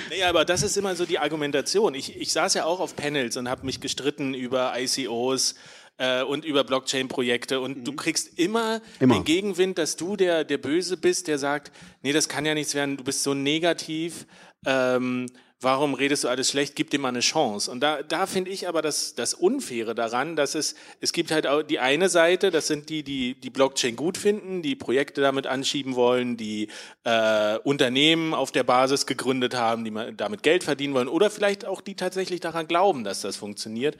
[0.09, 1.95] Naja, aber das ist immer so die Argumentation.
[1.95, 5.55] Ich, ich saß ja auch auf Panels und habe mich gestritten über ICOs,
[5.97, 7.59] äh, und über Blockchain-Projekte.
[7.59, 7.83] Und mhm.
[7.83, 12.13] du kriegst immer, immer, den Gegenwind, dass du der, der Böse bist, der sagt, nee,
[12.13, 14.25] das kann ja nichts werden, du bist so negativ.
[14.65, 15.27] Ähm,
[15.59, 16.75] warum redest du alles schlecht?
[16.75, 17.71] Gib dir mal eine Chance.
[17.71, 21.47] Und da, da finde ich aber das, das Unfaire daran, dass es, es gibt halt
[21.47, 25.47] auch die eine Seite, das sind die, die die Blockchain gut finden, die Projekte damit
[25.47, 26.69] anschieben wollen, die
[27.03, 31.81] äh, Unternehmen auf der Basis gegründet haben, die damit Geld verdienen wollen oder vielleicht auch
[31.81, 33.95] die tatsächlich daran glauben, dass das funktioniert.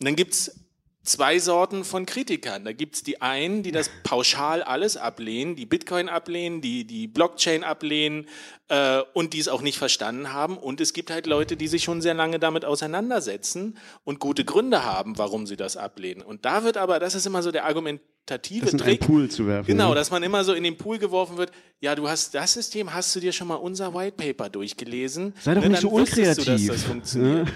[0.00, 0.63] Und dann gibt's
[1.04, 2.64] zwei Sorten von Kritikern.
[2.64, 7.62] Da gibt's die einen, die das pauschal alles ablehnen, die Bitcoin ablehnen, die die Blockchain
[7.62, 8.26] ablehnen
[8.68, 10.56] äh, und die es auch nicht verstanden haben.
[10.56, 14.84] Und es gibt halt Leute, die sich schon sehr lange damit auseinandersetzen und gute Gründe
[14.84, 16.22] haben, warum sie das ablehnen.
[16.22, 19.00] Und da wird aber, das ist immer so der argumentative das Trick.
[19.00, 19.66] Pool zu werfen.
[19.66, 19.94] Genau, ne?
[19.94, 21.52] dass man immer so in den Pool geworfen wird.
[21.80, 25.34] Ja, du hast das System, hast du dir schon mal unser White Paper durchgelesen?
[25.40, 26.44] Sei doch ne, nicht so unkreativ.
[26.44, 27.48] Du, dass das funktioniert.
[27.48, 27.54] ja,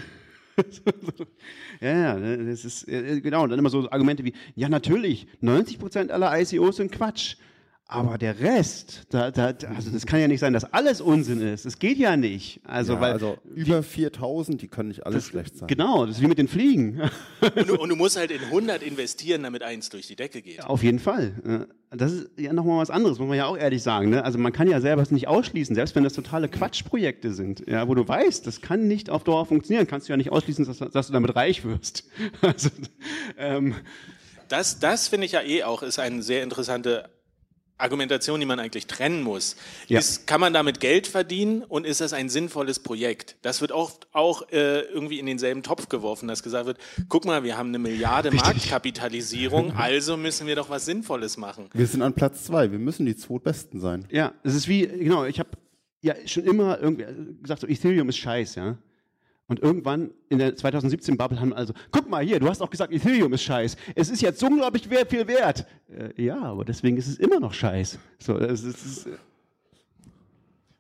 [1.81, 3.45] ja, das ist genau.
[3.45, 7.37] Und dann immer so Argumente wie: Ja, natürlich, 90 Prozent aller ICOs sind Quatsch.
[7.91, 11.65] Aber der Rest, da, da, also das kann ja nicht sein, dass alles Unsinn ist.
[11.65, 12.61] Das geht ja nicht.
[12.65, 15.69] Also, ja, weil also über 4000, die können nicht alles schlecht sein.
[15.69, 17.01] Genau, das ist wie mit den Fliegen.
[17.41, 20.63] Und du, und du, musst halt in 100 investieren, damit eins durch die Decke geht.
[20.67, 21.67] Auf jeden Fall.
[21.91, 24.11] Das ist ja nochmal was anderes, muss man ja auch ehrlich sagen.
[24.11, 24.23] Ne?
[24.23, 27.89] Also man kann ja selber es nicht ausschließen, selbst wenn das totale Quatschprojekte sind, ja,
[27.89, 30.77] wo du weißt, das kann nicht auf Dauer funktionieren, kannst du ja nicht ausschließen, dass,
[30.77, 32.05] dass du damit reich wirst.
[32.43, 32.69] Also,
[33.39, 33.75] ähm,
[34.49, 37.09] das, das finde ich ja eh auch, ist eine sehr interessante
[37.79, 39.99] Argumentation, die man eigentlich trennen muss, ja.
[39.99, 43.37] ist, kann man damit Geld verdienen und ist das ein sinnvolles Projekt?
[43.43, 47.45] Das wird oft auch äh, irgendwie in denselben Topf geworfen, dass gesagt wird, guck mal,
[47.45, 48.47] wir haben eine Milliarde Richtig.
[48.47, 51.71] Marktkapitalisierung, also müssen wir doch was Sinnvolles machen.
[51.73, 54.07] Wir sind an Platz zwei, wir müssen die zwei Besten sein.
[54.11, 55.51] Ja, es ist wie, genau, ich habe
[56.01, 57.07] ja schon immer irgendwie
[57.41, 58.79] gesagt, so Ethereum ist scheiß, ja.
[59.49, 62.93] Und irgendwann in der 2017 Bubble haben also, guck mal hier, du hast auch gesagt,
[62.93, 63.77] Ethereum ist scheiß.
[63.95, 65.67] Es ist jetzt unglaublich viel wert.
[65.91, 67.99] Äh, ja, aber deswegen ist es immer noch scheiß.
[68.19, 69.17] So, es ist, äh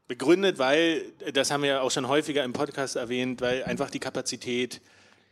[0.06, 1.02] Begründet, weil,
[1.34, 4.80] das haben wir ja auch schon häufiger im Podcast erwähnt, weil einfach die Kapazität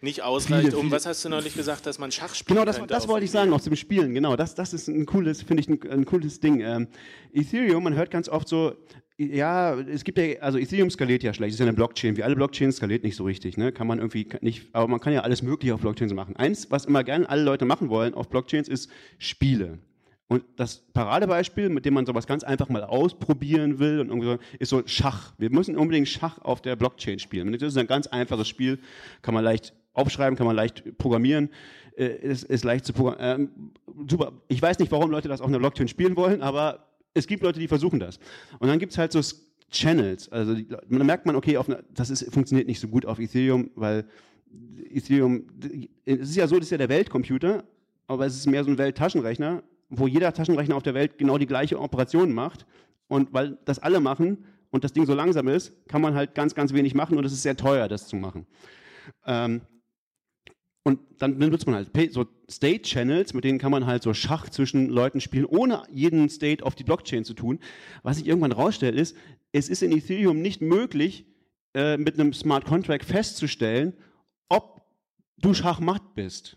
[0.01, 2.49] nicht ausreicht, viele, um, was hast du neulich gesagt, dass man Schach spielt?
[2.49, 5.43] Genau, das, das wollte ich sagen aus dem Spielen, genau, das, das ist ein cooles,
[5.43, 6.61] finde ich, ein, ein, cooles Ding.
[6.61, 6.89] Ähm,
[7.33, 8.75] Ethereum, man hört ganz oft so,
[9.17, 12.23] ja, es gibt ja, also Ethereum skaliert ja schlecht, es ist ja eine Blockchain, wie
[12.23, 13.73] alle Blockchains skaliert nicht so richtig, ne?
[13.73, 16.37] kann man irgendwie nicht, aber man kann ja alles mögliche auf Blockchains machen.
[16.37, 19.79] Eins, was immer gerne alle Leute machen wollen auf Blockchains, ist Spiele.
[20.29, 24.39] Und das Paradebeispiel, mit dem man sowas ganz einfach mal ausprobieren will, und irgendwie so,
[24.59, 25.33] ist so Schach.
[25.39, 27.53] Wir müssen unbedingt Schach auf der Blockchain spielen.
[27.53, 28.81] Das ist ein ganz einfaches Spiel,
[29.23, 31.51] kann man leicht aufschreiben, kann man leicht programmieren,
[31.97, 33.51] äh, ist, ist leicht zu programmieren.
[33.87, 34.33] Ähm, super.
[34.49, 37.59] Ich weiß nicht, warum Leute das auf einer Blockchain spielen wollen, aber es gibt Leute,
[37.59, 38.19] die versuchen das.
[38.59, 39.21] Und dann gibt es halt so
[39.71, 40.31] Channels.
[40.31, 44.05] Also dann merkt man, okay, eine, das ist, funktioniert nicht so gut auf Ethereum, weil
[44.91, 45.47] Ethereum,
[46.05, 47.65] es ist ja so, das ist ja der Weltcomputer,
[48.07, 51.47] aber es ist mehr so ein Welttaschenrechner, wo jeder Taschenrechner auf der Welt genau die
[51.47, 52.67] gleiche Operation macht.
[53.09, 56.55] Und weil das alle machen und das Ding so langsam ist, kann man halt ganz,
[56.55, 58.47] ganz wenig machen und es ist sehr teuer, das zu machen.
[59.25, 59.63] Ähm,
[60.87, 64.89] Und dann benutzt man halt so State-Channels, mit denen kann man halt so Schach zwischen
[64.89, 67.59] Leuten spielen, ohne jeden State auf die Blockchain zu tun.
[68.05, 69.17] Was sich irgendwann rausstellt, ist,
[69.51, 71.27] es ist in Ethereum nicht möglich,
[71.75, 73.95] äh, mit einem Smart Contract festzustellen,
[74.49, 74.81] ob
[75.39, 76.57] du Schachmatt bist.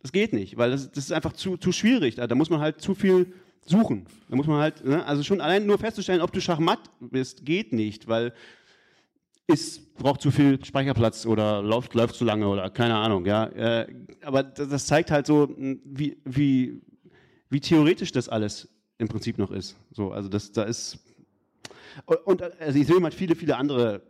[0.00, 2.14] Das geht nicht, weil das, das ist einfach zu, zu schwierig.
[2.14, 3.32] Da, da muss man halt zu viel
[3.64, 4.06] suchen.
[4.28, 7.72] Da muss man halt, ne, also schon allein nur festzustellen, ob du Schachmatt bist, geht
[7.72, 8.32] nicht, weil
[9.46, 13.46] ist, braucht zu viel Speicherplatz oder läuft, läuft zu lange oder keine Ahnung, ja.
[13.46, 13.86] Äh,
[14.22, 16.80] aber das, zeigt halt so, mh, wie, wie,
[17.48, 19.76] wie theoretisch das alles im Prinzip noch ist.
[19.92, 20.98] So, also das, da ist
[22.24, 24.02] und also Ethereum hat viele, viele andere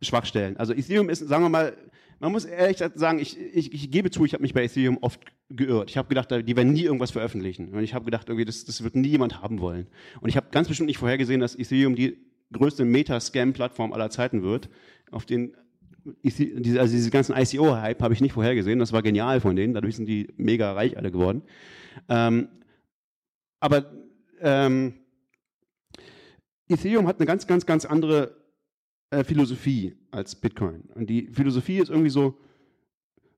[0.00, 0.56] Schwachstellen.
[0.56, 1.76] Also Ethereum ist, sagen wir mal,
[2.20, 5.20] man muss ehrlich sagen, ich, ich, ich gebe zu, ich habe mich bei Ethereum oft
[5.50, 5.90] geirrt.
[5.90, 7.74] Ich habe gedacht, die werden nie irgendwas veröffentlichen.
[7.74, 9.86] Und ich habe gedacht, irgendwie, das, das wird nie jemand haben wollen.
[10.20, 12.16] Und ich habe ganz bestimmt nicht vorhergesehen, dass Ethereum die
[12.54, 14.68] größte Meta-Scam-Plattform aller Zeiten wird.
[15.10, 15.54] Auf den,
[16.22, 18.78] diese, also diese ganzen ICO-Hype habe ich nicht vorhergesehen.
[18.78, 19.74] Das war genial von denen.
[19.74, 21.42] Dadurch sind die mega reich alle geworden.
[22.08, 22.48] Ähm,
[23.60, 23.92] aber
[24.40, 24.94] ähm,
[26.68, 28.36] Ethereum hat eine ganz, ganz, ganz andere
[29.10, 30.82] äh, Philosophie als Bitcoin.
[30.94, 32.38] Und die Philosophie ist irgendwie so,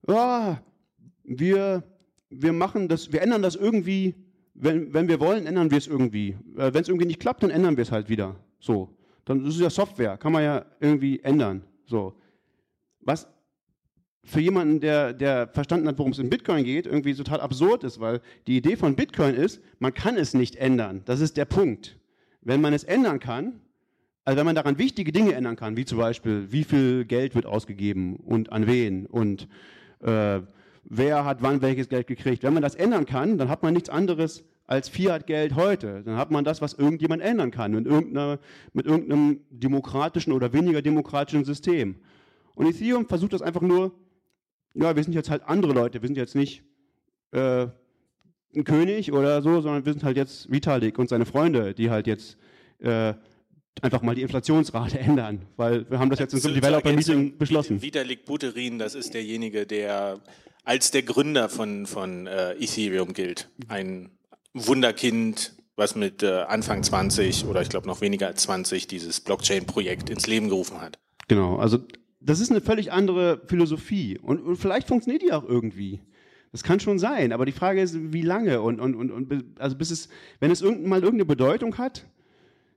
[0.07, 0.59] ah,
[1.25, 1.83] wir,
[2.31, 4.15] wir machen das, wir ändern das irgendwie,
[4.55, 6.37] wenn, wenn wir wollen, ändern wir es irgendwie.
[6.57, 8.37] Äh, wenn es irgendwie nicht klappt, dann ändern wir es halt wieder.
[8.59, 8.96] So.
[9.27, 11.63] Dann ist ja Software, kann man ja irgendwie ändern.
[11.85, 12.15] So.
[13.01, 13.29] Was
[14.25, 18.01] für jemanden, der, der verstanden hat, worum es in Bitcoin geht, irgendwie total absurd ist,
[18.01, 21.03] weil die Idee von Bitcoin ist, man kann es nicht ändern.
[21.05, 21.99] Das ist der Punkt.
[22.41, 23.61] Wenn man es ändern kann,
[24.25, 27.47] also wenn man daran wichtige Dinge ändern kann, wie zum Beispiel, wie viel Geld wird
[27.47, 29.49] ausgegeben und an wen und
[30.01, 30.41] äh,
[30.85, 33.89] wer hat wann welches Geld gekriegt, wenn man das ändern kann, dann hat man nichts
[33.89, 36.03] anderes als Fiat-Geld heute.
[36.05, 38.39] Dann hat man das, was irgendjemand ändern kann, mit, irgendeiner,
[38.73, 41.97] mit irgendeinem demokratischen oder weniger demokratischen System.
[42.55, 43.93] Und Ethereum versucht das einfach nur,
[44.75, 46.63] ja, wir sind jetzt halt andere Leute, wir sind jetzt nicht
[47.33, 47.67] äh,
[48.55, 52.07] ein König oder so, sondern wir sind halt jetzt Vitalik und seine Freunde, die halt
[52.07, 52.37] jetzt
[52.81, 53.15] äh,
[53.83, 57.39] einfach mal die Inflationsrate ändern, weil wir haben das jetzt in so einem zur Developer-Meeting
[57.39, 57.83] beschlossen.
[57.83, 60.21] Vitalik Buterin, das ist derjenige, der
[60.65, 63.49] als der Gründer von, von äh, Ethereum gilt.
[63.69, 64.11] Ein
[64.57, 70.09] Wunderkind, was mit äh, Anfang 20 oder ich glaube noch weniger als 20 dieses Blockchain-Projekt
[70.09, 70.99] ins Leben gerufen hat.
[71.29, 71.79] Genau, also
[72.21, 76.01] das ist eine völlig andere Philosophie und, und vielleicht funktioniert die auch irgendwie.
[76.53, 79.77] Das kann schon sein, aber die Frage ist, wie lange und, und, und, und also
[79.77, 80.09] bis es,
[80.41, 82.07] wenn es irgend, mal irgendeine Bedeutung hat,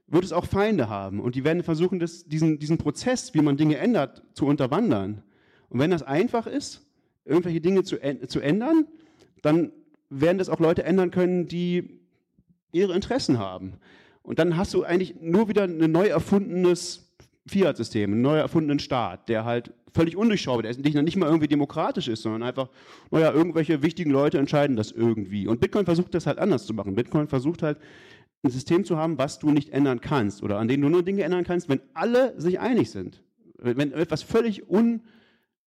[0.06, 3.56] wird es auch Feinde haben und die werden versuchen, das, diesen, diesen Prozess, wie man
[3.56, 5.22] Dinge ändert, zu unterwandern.
[5.70, 6.84] Und wenn das einfach ist,
[7.24, 8.86] irgendwelche Dinge zu, änd- zu ändern,
[9.40, 9.72] dann
[10.10, 12.00] werden das auch Leute ändern können, die
[12.72, 13.74] ihre Interessen haben.
[14.22, 19.28] Und dann hast du eigentlich nur wieder ein neu erfundenes Fiat-System, einen neu erfundenen Staat,
[19.28, 22.68] der halt völlig undurchschaubar ist, der nicht mal irgendwie demokratisch ist, sondern einfach,
[23.10, 25.48] naja, irgendwelche wichtigen Leute entscheiden das irgendwie.
[25.48, 26.94] Und Bitcoin versucht das halt anders zu machen.
[26.94, 27.78] Bitcoin versucht halt
[28.42, 31.22] ein System zu haben, was du nicht ändern kannst oder an dem du nur Dinge
[31.22, 33.22] ändern kannst, wenn alle sich einig sind.
[33.58, 35.02] Wenn etwas völlig un,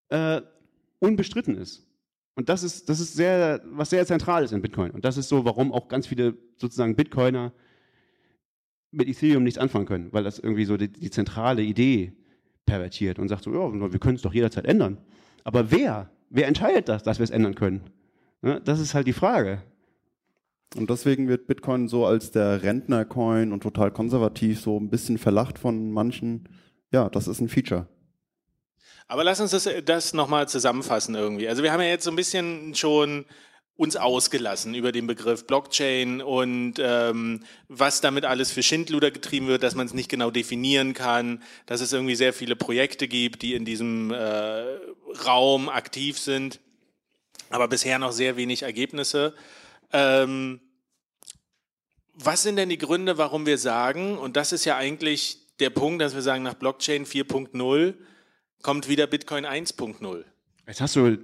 [0.09, 0.41] äh,
[0.99, 1.85] unbestritten ist.
[2.35, 4.91] Und das ist, das ist sehr, was sehr zentral ist in Bitcoin.
[4.91, 7.53] Und das ist so, warum auch ganz viele sozusagen Bitcoiner
[8.91, 12.13] mit Ethereum nichts anfangen können, weil das irgendwie so die, die zentrale Idee
[12.65, 14.97] pervertiert und sagt so, ja, wir können es doch jederzeit ändern.
[15.43, 16.09] Aber wer?
[16.29, 17.81] Wer entscheidet das, dass wir es ändern können?
[18.41, 19.61] Ja, das ist halt die Frage.
[20.75, 25.59] Und deswegen wird Bitcoin so als der Rentner-Coin und total konservativ so ein bisschen verlacht
[25.59, 26.49] von manchen.
[26.91, 27.87] Ja, das ist ein Feature.
[29.07, 31.47] Aber lass uns das, das nochmal zusammenfassen irgendwie.
[31.47, 33.25] Also wir haben ja jetzt so ein bisschen schon
[33.75, 39.63] uns ausgelassen über den Begriff Blockchain und ähm, was damit alles für Schindluder getrieben wird,
[39.63, 43.55] dass man es nicht genau definieren kann, dass es irgendwie sehr viele Projekte gibt, die
[43.55, 44.63] in diesem äh,
[45.25, 46.59] Raum aktiv sind,
[47.49, 49.33] aber bisher noch sehr wenig Ergebnisse.
[49.91, 50.61] Ähm,
[52.13, 55.99] was sind denn die Gründe, warum wir sagen, und das ist ja eigentlich der Punkt,
[55.99, 57.95] dass wir sagen, nach Blockchain 4.0
[58.63, 60.23] kommt wieder Bitcoin 1.0.
[60.65, 61.19] Jetzt hast du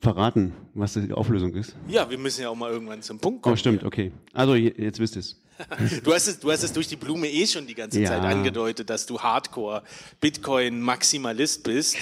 [0.00, 1.74] verraten, was die Auflösung ist.
[1.88, 3.54] Ja, wir müssen ja auch mal irgendwann zum Punkt kommen.
[3.54, 4.12] Oh, stimmt, okay.
[4.32, 5.38] Also je- jetzt wisst ihr es.
[6.04, 8.08] Du hast, es, du hast es durch die Blume eh schon die ganze Ja.
[8.08, 11.96] Zeit angedeutet, dass du Hardcore-Bitcoin-Maximalist bist.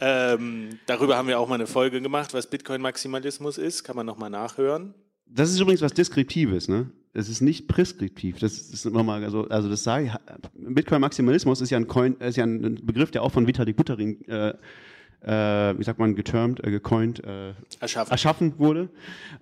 [0.00, 3.84] Ähm, darüber haben wir auch mal eine Folge gemacht, was Bitcoin-Maximalismus ist.
[3.84, 4.94] Kann man nochmal nachhören.
[5.26, 6.90] Das ist übrigens was Deskriptives, ne?
[7.12, 8.38] Es ist nicht preskriptiv.
[8.38, 10.12] Das ist immer mal so, also das sage ich,
[10.54, 14.54] Bitcoin-Maximalismus ist ja ein Coin, ist ja ein Begriff, der auch von Vitalik Buterin, äh,
[15.22, 18.10] äh, wie sagt man, getermt, äh, gecoint, äh, Erschaffen.
[18.12, 18.88] erschaffen wurde,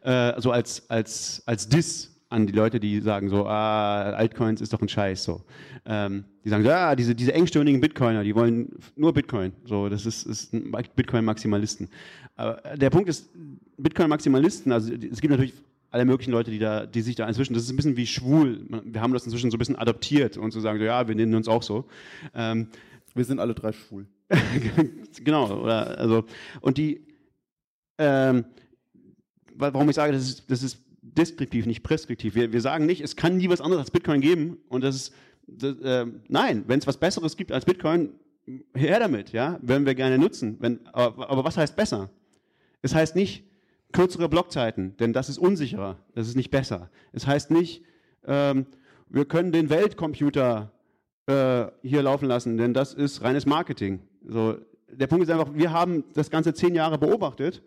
[0.02, 4.72] äh, so als, als, als Diss an die Leute, die sagen so, ah, Altcoins ist
[4.72, 5.42] doch ein Scheiß, so.
[5.86, 9.88] Ähm, die sagen so, ja, ah, diese, diese engstirnigen Bitcoiner, die wollen nur Bitcoin, so,
[9.88, 10.52] das ist, ist
[10.96, 11.88] Bitcoin-Maximalisten.
[12.36, 13.30] Aber der Punkt ist,
[13.78, 15.54] Bitcoin-Maximalisten, also es gibt natürlich
[15.90, 18.66] alle möglichen Leute, die da, die sich da inzwischen, das ist ein bisschen wie schwul.
[18.84, 21.14] Wir haben das inzwischen so ein bisschen adoptiert und zu so sagen, so, ja, wir
[21.14, 21.86] nennen uns auch so.
[22.34, 22.68] Ähm,
[23.14, 24.06] wir sind alle drei schwul.
[25.24, 26.24] genau, oder, also,
[26.60, 27.06] und die,
[27.96, 28.44] ähm,
[29.54, 32.34] warum ich sage, das ist, das ist deskriptiv, nicht preskriptiv.
[32.34, 35.14] Wir, wir sagen nicht, es kann nie was anderes als Bitcoin geben und das ist,
[35.46, 38.10] das, äh, nein, wenn es was Besseres gibt als Bitcoin,
[38.74, 40.56] her damit, ja, werden wir gerne nutzen.
[40.60, 42.10] Wenn, aber, aber was heißt besser?
[42.82, 43.44] Es heißt nicht
[43.92, 46.90] kürzere Blockzeiten, denn das ist unsicherer, das ist nicht besser.
[47.12, 47.82] Es heißt nicht,
[48.26, 48.66] ähm,
[49.08, 50.70] wir können den Weltcomputer
[51.26, 54.00] äh, hier laufen lassen, denn das ist reines Marketing.
[54.26, 54.58] So,
[54.90, 57.62] der Punkt ist einfach, wir haben das Ganze zehn Jahre beobachtet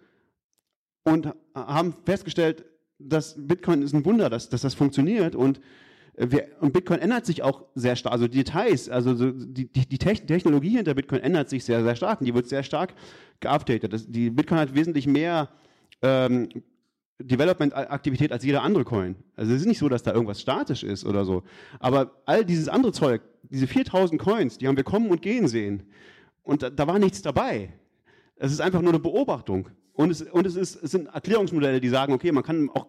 [1.04, 2.66] und haben festgestellt,
[3.00, 5.60] dass Bitcoin ist ein Wunder, dass, dass das funktioniert und
[6.18, 8.14] wir, und Bitcoin ändert sich auch sehr stark.
[8.14, 12.20] Also die Details, also die, die, die Technologie hinter Bitcoin ändert sich sehr, sehr stark
[12.20, 12.94] und die wird sehr stark
[13.40, 13.94] geupdatet.
[13.94, 15.50] Das, die Bitcoin hat wesentlich mehr
[16.02, 16.50] ähm,
[17.20, 19.16] Development-Aktivität als jeder andere Coin.
[19.36, 21.44] Also es ist nicht so, dass da irgendwas statisch ist oder so.
[21.80, 25.84] Aber all dieses andere Zeug, diese 4000 Coins, die haben wir kommen und gehen sehen.
[26.44, 27.74] Und da, da war nichts dabei.
[28.36, 29.70] Es ist einfach nur eine Beobachtung.
[29.94, 32.88] Und es, und es, ist, es sind Erklärungsmodelle, die sagen, okay, man kann auch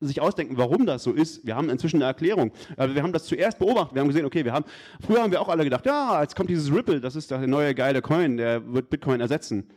[0.00, 1.46] sich ausdenken, warum das so ist.
[1.46, 2.52] Wir haben inzwischen eine Erklärung.
[2.76, 3.94] Also wir haben das zuerst beobachtet.
[3.94, 4.66] Wir haben gesehen, okay, wir haben,
[5.00, 7.74] früher haben wir auch alle gedacht, ja, jetzt kommt dieses Ripple, das ist der neue
[7.74, 9.68] geile Coin, der wird Bitcoin ersetzen.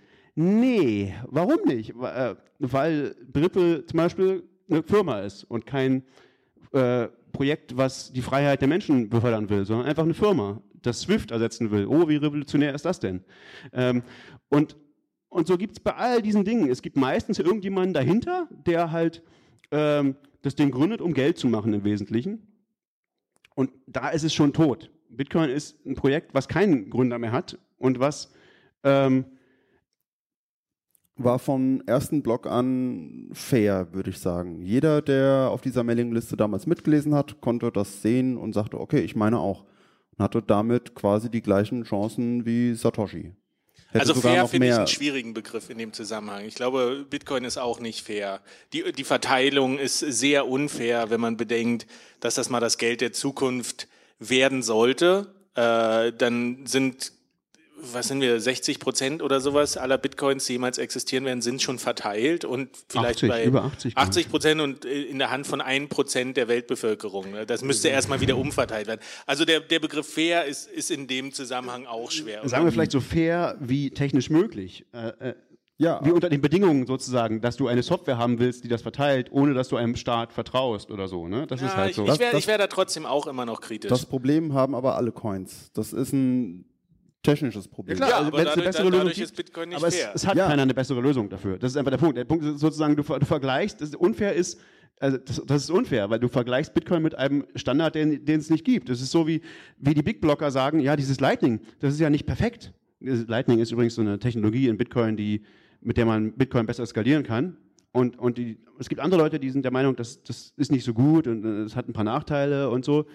[0.42, 1.90] Nee, warum nicht?
[1.90, 6.02] Äh, weil Ripple zum Beispiel eine Firma ist und kein
[6.72, 11.32] äh, Projekt, was die Freiheit der Menschen befördern will, sondern einfach eine Firma, das Swift
[11.32, 11.88] ersetzen will.
[11.88, 13.22] Oh, wie revolutionär ist das denn?
[13.74, 14.02] Ähm,
[14.48, 14.78] und,
[15.28, 19.22] und so gibt es bei all diesen Dingen, es gibt meistens irgendjemanden dahinter, der halt
[19.72, 22.48] ähm, das Ding gründet, um Geld zu machen im Wesentlichen.
[23.56, 24.90] Und da ist es schon tot.
[25.10, 28.32] Bitcoin ist ein Projekt, was keinen Gründer mehr hat und was
[28.86, 29.26] ähm,
[31.24, 34.62] war vom ersten Block an fair, würde ich sagen.
[34.62, 39.16] Jeder, der auf dieser Mailingliste damals mitgelesen hat, konnte das sehen und sagte, okay, ich
[39.16, 39.66] meine auch.
[40.12, 43.34] Und hatte damit quasi die gleichen Chancen wie Satoshi.
[43.92, 46.46] Hätte also fair finde ich einen schwierigen Begriff in dem Zusammenhang.
[46.46, 48.40] Ich glaube, Bitcoin ist auch nicht fair.
[48.72, 51.88] Die, die Verteilung ist sehr unfair, wenn man bedenkt,
[52.20, 53.88] dass das mal das Geld der Zukunft
[54.20, 55.34] werden sollte.
[55.56, 57.14] Äh, dann sind
[57.82, 61.80] was sind wir, 60 Prozent oder sowas aller Bitcoins, die jemals existieren werden, sind schon
[61.80, 65.62] verteilt und vielleicht 80, bei über 80, 80 Prozent und äh, in der Hand von
[65.62, 67.28] 1 Prozent der Weltbevölkerung.
[67.48, 69.02] Das müsste erstmal wieder umverteilt werden.
[69.26, 72.48] Also der, der Begriff fair ist, ist in dem Zusammenhang auch schwer.
[72.48, 74.86] Sagen wir vielleicht so fair wie technisch möglich.
[74.94, 75.34] Äh, äh,
[75.80, 76.02] ja.
[76.04, 79.54] Wie unter den Bedingungen sozusagen, dass du eine Software haben willst, die das verteilt, ohne
[79.54, 81.28] dass du einem Staat vertraust oder so.
[81.28, 81.48] Ne?
[81.48, 82.04] Das ja, ist halt so.
[82.04, 83.90] Ich, ich wäre wär da trotzdem auch immer noch kritisch.
[83.90, 85.72] Das Problem haben aber alle Coins.
[85.74, 86.66] Das ist ein
[87.24, 87.98] technisches Problem.
[87.98, 90.48] Ja, klar, also es eine bessere Lösung gibt, Bitcoin nicht aber es, es, hat ja.
[90.48, 91.58] keiner eine bessere Lösung dafür.
[91.58, 92.18] Das ist einfach der Punkt.
[92.18, 94.60] Der Punkt ist sozusagen, du, du vergleichst, das unfair ist,
[95.00, 98.50] also das, das, ist unfair, weil du vergleichst Bitcoin mit einem Standard, den, den es
[98.50, 98.90] nicht gibt.
[98.90, 99.42] Das ist so wie,
[99.78, 102.74] wie die Big Blocker sagen, ja, dieses Lightning, das ist ja nicht perfekt.
[103.00, 105.44] Lightning ist übrigens so eine Technologie in Bitcoin, die,
[105.82, 107.58] mit der man Bitcoin besser skalieren kann.
[107.92, 110.84] Und, und die, es gibt andere Leute, die sind der Meinung, das, das ist nicht
[110.84, 113.06] so gut und es hat ein paar Nachteile und so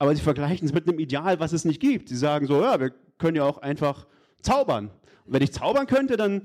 [0.00, 2.08] aber sie vergleichen es mit einem Ideal, was es nicht gibt.
[2.08, 4.06] Sie sagen so, ja, wir können ja auch einfach
[4.42, 4.90] zaubern.
[5.24, 6.42] Und wenn ich zaubern könnte, dann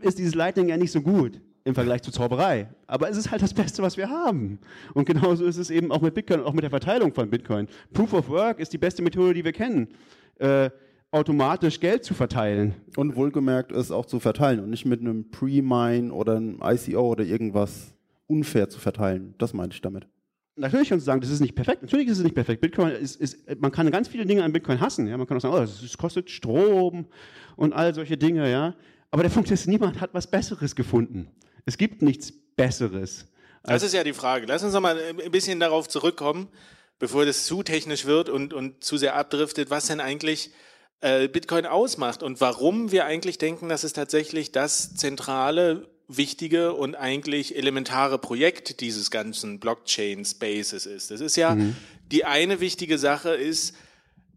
[0.00, 2.68] ist dieses Lightning ja nicht so gut im Vergleich zur Zauberei.
[2.86, 4.58] Aber es ist halt das Beste, was wir haben.
[4.92, 7.68] Und genauso ist es eben auch mit Bitcoin, auch mit der Verteilung von Bitcoin.
[7.92, 9.88] Proof of Work ist die beste Methode, die wir kennen.
[10.38, 10.70] Äh,
[11.10, 12.74] automatisch Geld zu verteilen.
[12.96, 17.24] Und wohlgemerkt ist auch zu verteilen und nicht mit einem Pre-Mine oder einem ICO oder
[17.24, 17.94] irgendwas
[18.26, 19.34] unfair zu verteilen.
[19.38, 20.06] Das meinte ich damit.
[20.56, 21.82] Natürlich können Sie sagen, das ist nicht perfekt.
[21.82, 22.60] Natürlich ist es nicht perfekt.
[22.60, 25.06] Bitcoin ist, ist man kann ganz viele Dinge an Bitcoin hassen.
[25.08, 25.16] Ja?
[25.16, 27.06] Man kann auch sagen, oh, es kostet Strom
[27.56, 28.48] und all solche Dinge.
[28.50, 28.74] Ja?
[29.10, 31.28] Aber der Punkt ist, niemand hat was Besseres gefunden.
[31.66, 33.26] Es gibt nichts Besseres.
[33.64, 34.46] Das ist ja die Frage.
[34.46, 36.48] Lass uns noch mal ein bisschen darauf zurückkommen,
[36.98, 40.52] bevor das zu technisch wird und, und zu sehr abdriftet, was denn eigentlich
[41.00, 46.94] äh, Bitcoin ausmacht und warum wir eigentlich denken, dass es tatsächlich das zentrale wichtige und
[46.94, 51.10] eigentlich elementare Projekt dieses ganzen Blockchain-Spaces ist.
[51.10, 51.76] Das ist ja mhm.
[52.10, 53.74] die eine wichtige Sache ist,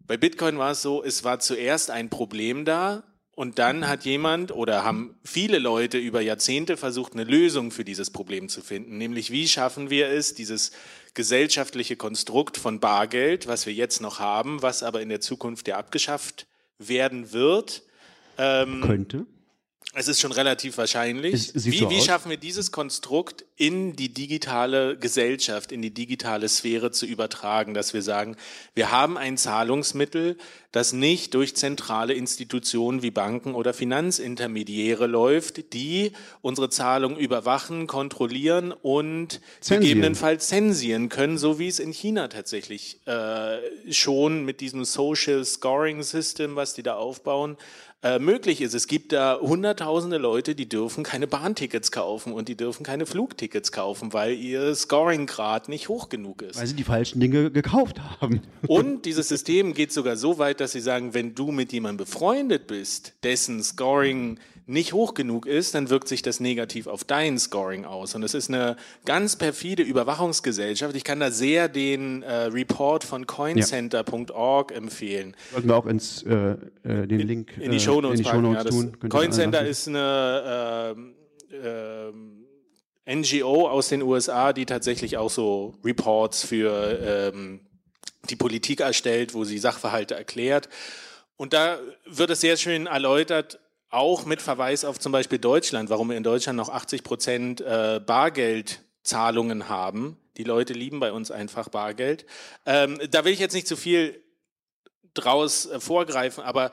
[0.08, 3.04] bei Bitcoin war es so, es war zuerst ein Problem da
[3.36, 8.10] und dann hat jemand oder haben viele Leute über Jahrzehnte versucht, eine Lösung für dieses
[8.10, 8.98] Problem zu finden.
[8.98, 10.72] Nämlich, wie schaffen wir es, dieses
[11.14, 15.78] gesellschaftliche Konstrukt von Bargeld, was wir jetzt noch haben, was aber in der Zukunft ja
[15.78, 16.48] abgeschafft
[16.80, 17.84] werden wird.
[18.38, 19.26] Ähm, könnte
[19.94, 21.34] Es ist schon relativ wahrscheinlich.
[21.34, 26.50] Es wie, so wie schaffen wir dieses Konstrukt in die digitale Gesellschaft, in die digitale
[26.50, 28.36] Sphäre zu übertragen, dass wir sagen,
[28.76, 30.38] wir haben ein Zahlungsmittel,
[30.72, 36.12] das nicht durch zentrale Institutionen wie Banken oder Finanzintermediäre läuft, die
[36.42, 39.82] unsere Zahlungen überwachen, kontrollieren und Zensieren.
[39.82, 43.58] gegebenenfalls zensieren können, so wie es in China tatsächlich äh,
[43.92, 47.58] schon mit diesem Social Scoring System, was die da aufbauen,
[48.04, 48.76] äh, möglich ist.
[48.76, 53.72] Es gibt da hunderttausende Leute, die dürfen keine Bahntickets kaufen und die dürfen keine Flugtickets
[53.72, 56.60] kaufen, weil ihr Scoring-Grad nicht hoch genug ist.
[56.60, 58.42] Weil sie die falschen Dinge gekauft haben.
[58.68, 62.68] Und dieses System geht sogar so weit, dass sie sagen, wenn du mit jemandem befreundet
[62.68, 67.86] bist, dessen Scoring nicht hoch genug ist, dann wirkt sich das negativ auf dein Scoring
[67.86, 68.16] aus.
[68.16, 70.94] Und es ist eine ganz perfide Überwachungsgesellschaft.
[70.96, 75.36] Ich kann da sehr den äh, Report von coincenter.org empfehlen.
[75.52, 78.98] Sollten wir auch ins, äh, äh, den Link In die äh, Ja, das tun.
[79.02, 81.16] Ihr Coincenter ist eine ähm,
[81.64, 82.46] ähm,
[83.10, 87.62] NGO aus den USA, die tatsächlich auch so Reports für ähm,
[88.30, 90.68] die Politik erstellt, wo sie Sachverhalte erklärt.
[91.38, 93.60] Und da wird es sehr schön erläutert,
[93.90, 98.02] auch mit Verweis auf zum Beispiel Deutschland, warum wir in Deutschland noch 80 Prozent äh,
[98.06, 100.18] Bargeldzahlungen haben.
[100.38, 102.26] Die Leute lieben bei uns einfach Bargeld.
[102.66, 104.22] Ähm, da will ich jetzt nicht zu viel
[105.14, 106.72] draus äh, vorgreifen, aber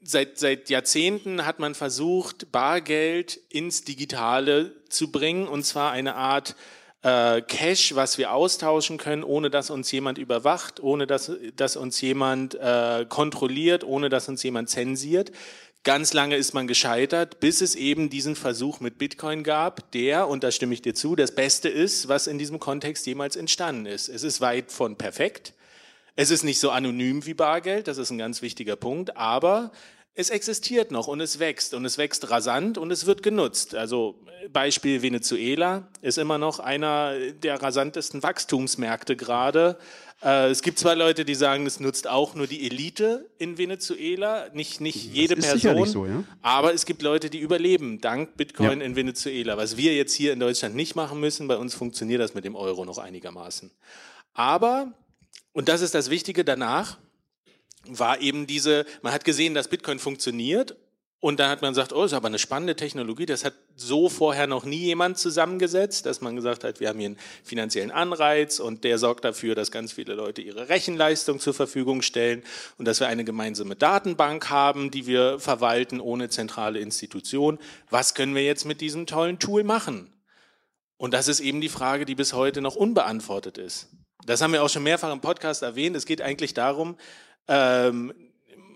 [0.00, 6.56] seit, seit Jahrzehnten hat man versucht, Bargeld ins Digitale zu bringen, und zwar eine Art
[7.02, 12.00] äh, Cash, was wir austauschen können, ohne dass uns jemand überwacht, ohne dass, dass uns
[12.00, 15.30] jemand äh, kontrolliert, ohne dass uns jemand zensiert.
[15.84, 20.44] Ganz lange ist man gescheitert, bis es eben diesen Versuch mit Bitcoin gab, der, und
[20.44, 24.08] da stimme ich dir zu, das Beste ist, was in diesem Kontext jemals entstanden ist.
[24.08, 25.54] Es ist weit von perfekt.
[26.16, 29.70] Es ist nicht so anonym wie Bargeld, das ist ein ganz wichtiger Punkt, aber
[30.18, 33.76] es existiert noch und es wächst und es wächst rasant und es wird genutzt.
[33.76, 34.18] Also
[34.52, 39.78] Beispiel Venezuela ist immer noch einer der rasantesten Wachstumsmärkte gerade.
[40.20, 44.48] Äh, Es gibt zwar Leute, die sagen, es nutzt auch nur die Elite in Venezuela,
[44.52, 46.24] nicht, nicht jede ist Person, so, ja.
[46.42, 49.56] aber es gibt Leute, die überleben dank Bitcoin in Venezuela.
[49.56, 52.56] Was wir jetzt hier in Deutschland nicht machen müssen, bei uns funktioniert das mit dem
[52.56, 53.70] Euro noch einigermaßen.
[54.34, 54.92] Aber,
[55.52, 56.98] und das ist das Wichtige danach,
[57.88, 60.76] war eben diese, man hat gesehen, dass Bitcoin funktioniert
[61.20, 64.46] und dann hat man gesagt, oh, ist aber eine spannende Technologie, das hat so vorher
[64.46, 68.84] noch nie jemand zusammengesetzt, dass man gesagt hat, wir haben hier einen finanziellen Anreiz und
[68.84, 72.44] der sorgt dafür, dass ganz viele Leute ihre Rechenleistung zur Verfügung stellen
[72.76, 77.58] und dass wir eine gemeinsame Datenbank haben, die wir verwalten ohne zentrale Institution.
[77.90, 80.12] Was können wir jetzt mit diesem tollen Tool machen?
[80.98, 83.88] Und das ist eben die Frage, die bis heute noch unbeantwortet ist.
[84.24, 85.96] Das haben wir auch schon mehrfach im Podcast erwähnt.
[85.96, 86.96] Es geht eigentlich darum,
[87.48, 88.12] ähm,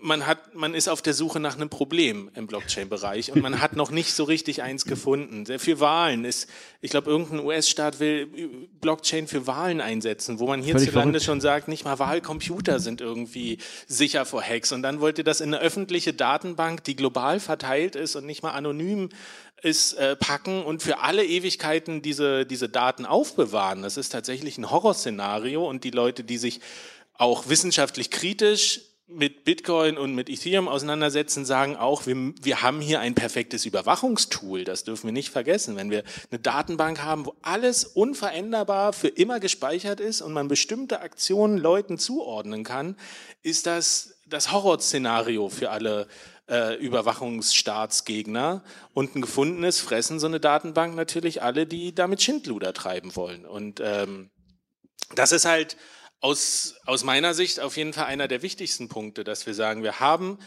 [0.03, 3.77] man hat, man ist auf der Suche nach einem Problem im Blockchain-Bereich und man hat
[3.77, 5.45] noch nicht so richtig eins gefunden.
[5.45, 6.49] Sehr für Wahlen ist,
[6.81, 8.27] ich glaube, irgendein US-Staat will
[8.81, 14.25] Blockchain für Wahlen einsetzen, wo man hierzulande schon sagt, nicht mal Wahlcomputer sind irgendwie sicher
[14.25, 14.73] vor Hacks.
[14.73, 18.51] Und dann wollte das in eine öffentliche Datenbank, die global verteilt ist und nicht mal
[18.51, 19.07] anonym
[19.61, 23.81] ist, äh, packen und für alle Ewigkeiten diese, diese Daten aufbewahren.
[23.81, 26.59] Das ist tatsächlich ein Horrorszenario und die Leute, die sich
[27.13, 32.99] auch wissenschaftlich kritisch mit Bitcoin und mit Ethereum auseinandersetzen, sagen auch, wir, wir haben hier
[32.99, 34.63] ein perfektes Überwachungstool.
[34.63, 35.75] Das dürfen wir nicht vergessen.
[35.75, 41.01] Wenn wir eine Datenbank haben, wo alles unveränderbar für immer gespeichert ist und man bestimmte
[41.01, 42.95] Aktionen Leuten zuordnen kann,
[43.43, 46.07] ist das das Horrorszenario für alle
[46.49, 48.63] äh, Überwachungsstaatsgegner.
[48.93, 53.45] Und ein gefundenes fressen so eine Datenbank natürlich alle, die damit Schindluder treiben wollen.
[53.45, 54.31] Und ähm,
[55.15, 55.77] das ist halt
[56.23, 59.99] aus, aus meiner Sicht auf jeden Fall einer der wichtigsten Punkte, dass wir sagen, wir
[59.99, 60.39] haben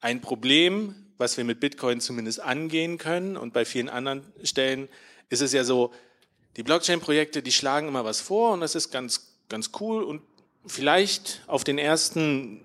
[0.00, 3.38] ein Problem, was wir mit Bitcoin zumindest angehen können.
[3.38, 4.86] Und bei vielen anderen Stellen
[5.30, 5.94] ist es ja so,
[6.58, 10.20] die Blockchain-Projekte, die schlagen immer was vor und das ist ganz, ganz cool und
[10.66, 12.60] vielleicht auf den ersten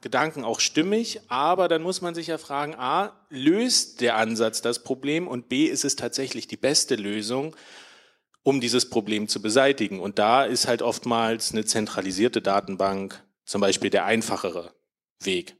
[0.00, 4.82] Gedanken auch stimmig, aber dann muss man sich ja fragen, a, löst der Ansatz das
[4.82, 7.54] Problem und b, ist es tatsächlich die beste Lösung,
[8.44, 9.98] um dieses Problem zu beseitigen.
[9.98, 14.72] Und da ist halt oftmals eine zentralisierte Datenbank zum Beispiel der einfachere
[15.22, 15.56] Weg.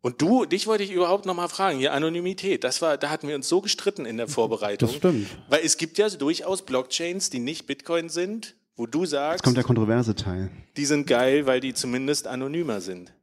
[0.00, 3.26] Und du, dich wollte ich überhaupt noch mal fragen, hier Anonymität, das war, da hatten
[3.28, 4.88] wir uns so gestritten in der Vorbereitung.
[4.88, 5.28] Das stimmt.
[5.48, 9.56] Weil es gibt ja durchaus Blockchains, die nicht Bitcoin sind, wo du sagst, Jetzt kommt
[9.56, 10.50] der kontroverse Teil.
[10.76, 13.14] die sind geil, weil die zumindest anonymer sind.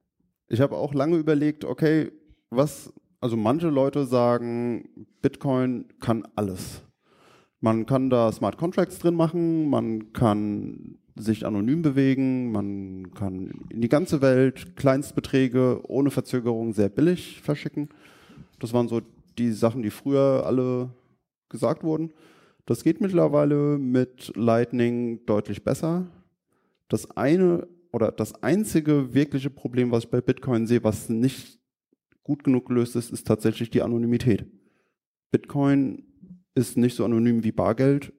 [0.48, 2.12] Ich habe auch lange überlegt, okay,
[2.50, 6.82] was, also manche Leute sagen, Bitcoin kann alles.
[7.62, 13.82] Man kann da Smart Contracts drin machen, man kann sich anonym bewegen, man kann in
[13.82, 17.90] die ganze Welt Kleinstbeträge ohne Verzögerung sehr billig verschicken.
[18.60, 19.02] Das waren so
[19.38, 20.90] die Sachen, die früher alle
[21.50, 22.12] gesagt wurden.
[22.66, 26.08] Das geht mittlerweile mit Lightning deutlich besser.
[26.88, 31.60] Das eine oder das einzige wirkliche Problem, was ich bei Bitcoin sehe, was nicht
[32.24, 34.46] gut genug gelöst ist, ist tatsächlich die Anonymität.
[35.32, 36.04] Bitcoin
[36.56, 38.14] ist nicht so anonym wie Bargeld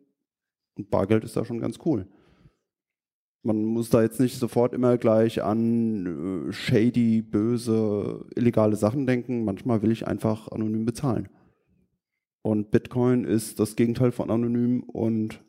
[0.76, 2.06] und Bargeld ist da schon ganz cool.
[3.44, 9.44] Man muss da jetzt nicht sofort immer gleich an äh, shady, böse, illegale Sachen denken.
[9.44, 11.28] Manchmal will ich einfach anonym bezahlen.
[12.42, 15.42] Und Bitcoin ist das Gegenteil von anonym und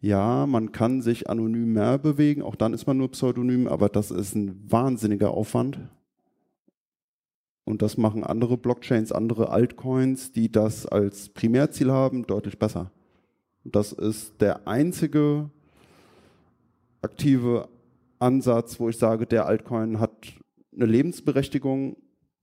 [0.00, 4.10] ja, man kann sich anonym mehr bewegen, auch dann ist man nur Pseudonym, aber das
[4.10, 5.78] ist ein wahnsinniger Aufwand.
[7.70, 12.90] Und das machen andere Blockchains, andere Altcoins, die das als Primärziel haben, deutlich besser.
[13.64, 15.50] Das ist der einzige
[17.00, 17.68] aktive
[18.18, 20.10] Ansatz, wo ich sage, der Altcoin hat
[20.74, 21.96] eine Lebensberechtigung.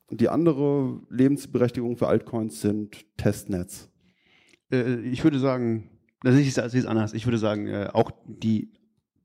[0.10, 3.90] Die andere Lebensberechtigung für Altcoins sind Testnets.
[4.72, 5.90] Äh, ich würde sagen,
[6.24, 7.14] das ist, das ist anders.
[7.14, 8.72] Ich würde sagen, äh, auch die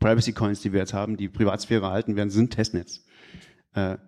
[0.00, 3.04] Privacy Coins, die wir jetzt haben, die Privatsphäre erhalten werden, sind Testnets.
[3.74, 3.98] Äh,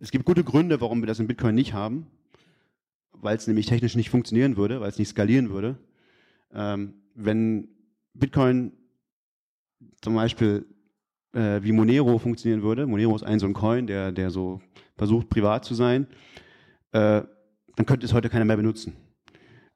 [0.00, 2.06] es gibt gute Gründe, warum wir das in Bitcoin nicht haben,
[3.12, 5.76] weil es nämlich technisch nicht funktionieren würde, weil es nicht skalieren würde.
[6.52, 7.68] Ähm, wenn
[8.14, 8.72] Bitcoin
[10.00, 10.64] zum Beispiel
[11.34, 14.60] äh, wie Monero funktionieren würde, Monero ist ein so ein Coin, der, der so
[14.96, 16.06] versucht, privat zu sein,
[16.92, 17.22] äh,
[17.76, 18.94] dann könnte es heute keiner mehr benutzen.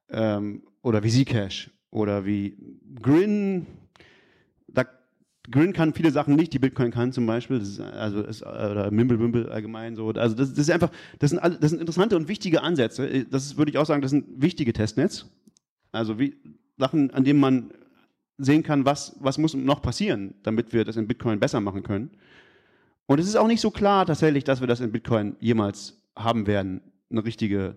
[0.08, 2.56] Ähm, oder wie Zcash oder wie
[3.00, 3.66] Grin.
[5.50, 9.50] Grin kann viele Sachen nicht, die Bitcoin kann zum Beispiel, ist, also ist, oder Mimblewimble
[9.50, 10.08] allgemein so.
[10.08, 13.26] Also das, das ist einfach, das sind, das sind interessante und wichtige Ansätze.
[13.30, 15.26] Das ist, würde ich auch sagen, das sind wichtige Testnets.
[15.92, 16.34] Also wie
[16.78, 17.70] Sachen, an denen man
[18.38, 22.10] sehen kann, was, was muss noch passieren, damit wir das in Bitcoin besser machen können.
[23.06, 26.46] Und es ist auch nicht so klar tatsächlich, dass wir das in Bitcoin jemals haben
[26.46, 26.80] werden,
[27.10, 27.76] eine richtige,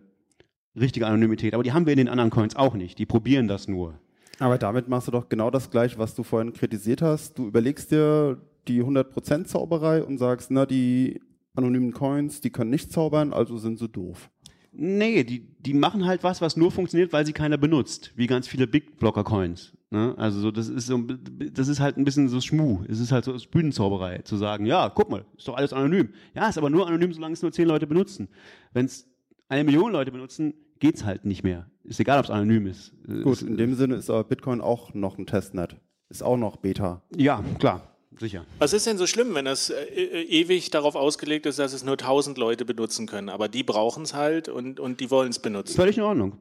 [0.76, 1.54] richtige Anonymität.
[1.54, 2.98] Aber die haben wir in den anderen Coins auch nicht.
[2.98, 4.00] Die probieren das nur.
[4.40, 7.38] Aber damit machst du doch genau das gleiche, was du vorhin kritisiert hast.
[7.38, 11.22] Du überlegst dir die 100% Zauberei und sagst, na, die
[11.56, 14.30] anonymen Coins, die können nicht zaubern, also sind sie doof.
[14.72, 18.48] Nee, die, die machen halt was, was nur funktioniert, weil sie keiner benutzt, wie ganz
[18.48, 19.74] viele Big Blocker Coins.
[19.90, 20.14] Ne?
[20.18, 22.84] Also so, das ist so, das ist halt ein bisschen so Schmu.
[22.88, 26.10] Es ist halt so Bühnenzauberei, zu sagen, ja, guck mal, ist doch alles anonym.
[26.36, 28.28] Ja, ist aber nur anonym, solange es nur zehn Leute benutzen.
[28.74, 29.08] Wenn es
[29.50, 31.70] eine Million Leute benutzen, geht's halt nicht mehr.
[31.84, 32.94] Ist egal, ob es anonym ist.
[33.24, 35.78] Gut, in dem Sinne ist aber Bitcoin auch noch ein Testnet.
[36.10, 37.02] Ist auch noch Beta.
[37.16, 37.98] Ja, klar.
[38.20, 38.46] Sicher.
[38.58, 39.84] Was ist denn so schlimm, wenn das äh,
[40.24, 43.30] ewig darauf ausgelegt ist, dass es nur 1000 Leute benutzen können?
[43.30, 45.76] Aber die brauchen es halt und, und die wollen es benutzen.
[45.76, 46.38] Völlig in Ordnung.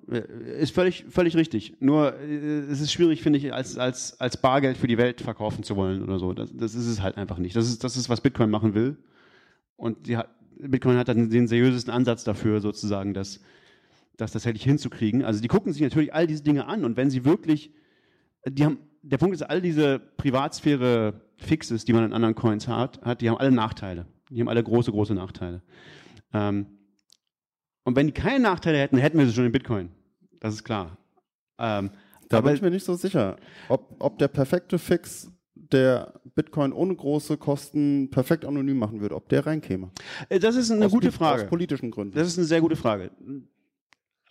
[0.58, 1.74] Ist völlig, völlig richtig.
[1.80, 5.64] Nur äh, es ist schwierig, finde ich, als, als, als Bargeld für die Welt verkaufen
[5.64, 6.32] zu wollen oder so.
[6.32, 7.54] Das, das ist es halt einfach nicht.
[7.56, 8.96] Das ist, das ist, was Bitcoin machen will.
[9.76, 10.28] Und die hat,
[10.58, 13.40] Bitcoin hat dann den seriösesten Ansatz dafür, sozusagen, das,
[14.16, 15.24] das tatsächlich hinzukriegen.
[15.24, 17.72] Also die gucken sich natürlich all diese Dinge an und wenn sie wirklich,
[18.46, 23.20] die haben, der Punkt ist, all diese Privatsphäre-Fixes, die man in anderen Coins hat, hat,
[23.20, 24.06] die haben alle Nachteile.
[24.30, 25.62] Die haben alle große, große Nachteile.
[26.32, 26.66] Ähm,
[27.84, 29.90] und wenn die keine Nachteile hätten, hätten wir sie schon in Bitcoin.
[30.40, 30.98] Das ist klar.
[31.58, 31.90] Ähm,
[32.28, 33.36] da bin ich mir nicht so sicher,
[33.68, 39.28] ob, ob der perfekte Fix der Bitcoin ohne große Kosten perfekt anonym machen würde, ob
[39.28, 39.90] der reinkäme.
[40.28, 41.44] Äh, das ist eine aus, gute Frage.
[41.44, 42.14] Aus politischen Gründen.
[42.14, 43.10] Das ist eine sehr gute Frage.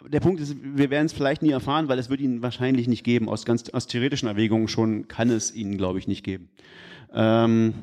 [0.04, 3.04] Der Punkt ist, wir werden es vielleicht nie erfahren, weil es wird ihn wahrscheinlich nicht
[3.04, 3.30] geben.
[3.30, 6.50] Aus ganz aus theoretischen Erwägungen schon kann es ihn, glaube ich, nicht geben.
[7.14, 7.74] Ähm,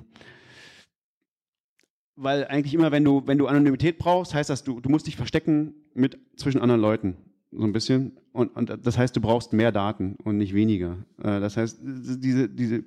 [2.17, 5.17] weil eigentlich immer, wenn du, wenn du Anonymität brauchst, heißt das, du, du musst dich
[5.17, 7.17] verstecken mit zwischen anderen Leuten.
[7.51, 8.13] So ein bisschen.
[8.33, 10.99] Und, und das heißt, du brauchst mehr Daten und nicht weniger.
[11.19, 12.85] Äh, das heißt, diese, diese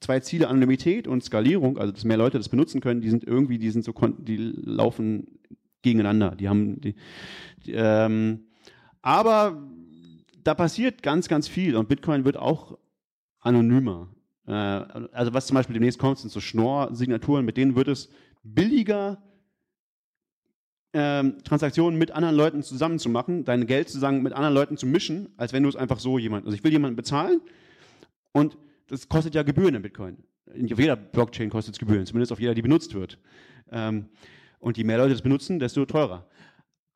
[0.00, 3.58] zwei Ziele, Anonymität und Skalierung, also dass mehr Leute das benutzen können, die sind irgendwie,
[3.58, 5.38] die sind so, die laufen
[5.82, 6.34] gegeneinander.
[6.36, 6.94] Die haben die,
[7.66, 8.46] die ähm,
[9.02, 9.62] aber
[10.44, 12.78] da passiert ganz, ganz viel und Bitcoin wird auch
[13.40, 14.08] anonymer.
[14.46, 18.10] Äh, also was zum Beispiel demnächst kommt, sind so Schnorr-Signaturen, mit denen wird es
[18.42, 19.22] billiger
[20.94, 24.86] ähm, Transaktionen mit anderen Leuten zusammen zu machen, dein Geld sozusagen mit anderen Leuten zu
[24.86, 26.44] mischen, als wenn du es einfach so jemand.
[26.44, 27.40] Also ich will jemanden bezahlen
[28.32, 28.58] und
[28.88, 30.18] das kostet ja Gebühren in Bitcoin.
[30.48, 33.18] Auf jeder Blockchain kostet es Gebühren, zumindest auf jeder, die benutzt wird.
[33.70, 34.10] Ähm,
[34.62, 36.26] und je mehr Leute das benutzen, desto teurer.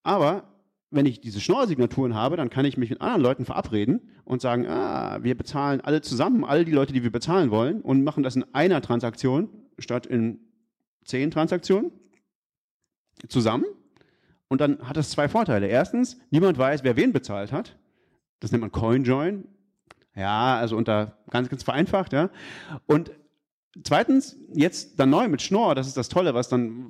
[0.04, 0.44] Aber
[0.90, 4.66] wenn ich diese Schnorr-Signaturen habe, dann kann ich mich mit anderen Leuten verabreden und sagen,
[4.68, 8.36] ah, wir bezahlen alle zusammen, all die Leute, die wir bezahlen wollen und machen das
[8.36, 9.48] in einer Transaktion
[9.78, 10.38] statt in
[11.04, 11.90] zehn Transaktionen
[13.28, 13.64] zusammen.
[14.48, 15.66] Und dann hat das zwei Vorteile.
[15.66, 17.76] Erstens, niemand weiß, wer wen bezahlt hat.
[18.38, 19.44] Das nennt man CoinJoin.
[20.14, 22.30] Ja, also unter ganz, ganz vereinfacht, ja.
[22.86, 23.10] Und
[23.84, 26.86] Zweitens, jetzt dann neu mit Schnorr, das ist das Tolle, was dann,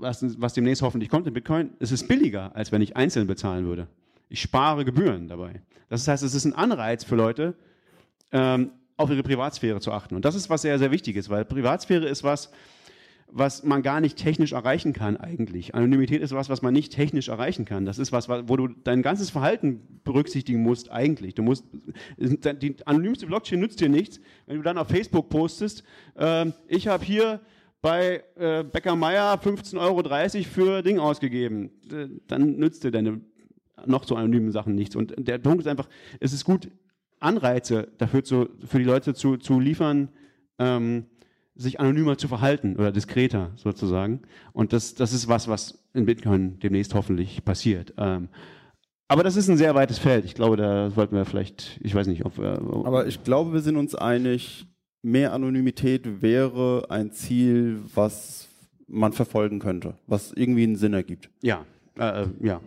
[0.00, 3.66] was, was demnächst hoffentlich kommt in Bitcoin, es ist billiger, als wenn ich einzeln bezahlen
[3.66, 3.88] würde.
[4.28, 5.62] Ich spare Gebühren dabei.
[5.88, 7.54] Das heißt, es ist ein Anreiz für Leute,
[8.32, 10.16] ähm, auf ihre Privatsphäre zu achten.
[10.16, 12.50] Und das ist was sehr, sehr wichtig ist, weil Privatsphäre ist was,
[13.30, 15.74] was man gar nicht technisch erreichen kann eigentlich.
[15.74, 17.84] Anonymität ist was, was man nicht technisch erreichen kann.
[17.84, 21.34] Das ist was, wo du dein ganzes Verhalten berücksichtigen musst eigentlich.
[21.34, 21.64] Du musst,
[22.16, 25.84] die anonymste Blockchain nützt dir nichts, wenn du dann auf Facebook postest,
[26.16, 27.40] äh, ich habe hier
[27.80, 31.70] bei äh, Becker Meier 15,30 Euro für Ding ausgegeben.
[32.26, 33.20] Dann nützt dir deine
[33.86, 34.96] noch so anonymen Sachen nichts.
[34.96, 35.88] Und der Punkt ist einfach,
[36.20, 36.68] es ist gut,
[37.20, 40.08] Anreize dafür zu, für die Leute zu, zu liefern,
[40.58, 41.06] ähm,
[41.58, 44.22] sich anonymer zu verhalten oder diskreter sozusagen.
[44.52, 47.92] Und das, das ist was, was in Bitcoin demnächst hoffentlich passiert.
[47.98, 48.28] Ähm,
[49.08, 50.24] aber das ist ein sehr weites Feld.
[50.24, 52.62] Ich glaube, da sollten wir vielleicht, ich weiß nicht, ob wir.
[52.62, 54.66] Ob aber ich glaube, wir sind uns einig,
[55.02, 58.48] mehr Anonymität wäre ein Ziel, was
[58.86, 61.30] man verfolgen könnte, was irgendwie einen Sinn ergibt.
[61.42, 61.64] Ja,
[61.98, 62.60] äh, äh ja,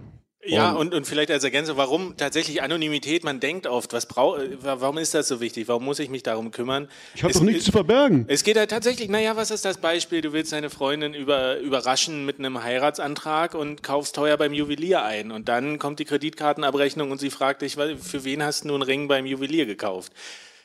[0.44, 4.98] ja, und, und vielleicht als Ergänzung, warum tatsächlich Anonymität, man denkt oft, was brau warum
[4.98, 5.68] ist das so wichtig?
[5.68, 6.89] Warum muss ich mich darum kümmern?
[7.14, 8.26] Ich habe doch nichts es, zu verbergen.
[8.28, 10.22] Es geht halt tatsächlich, naja, was ist das Beispiel?
[10.22, 15.32] Du willst deine Freundin über, überraschen mit einem Heiratsantrag und kaufst teuer beim Juwelier ein.
[15.32, 19.08] Und dann kommt die Kreditkartenabrechnung und sie fragt dich, für wen hast du einen Ring
[19.08, 20.12] beim Juwelier gekauft?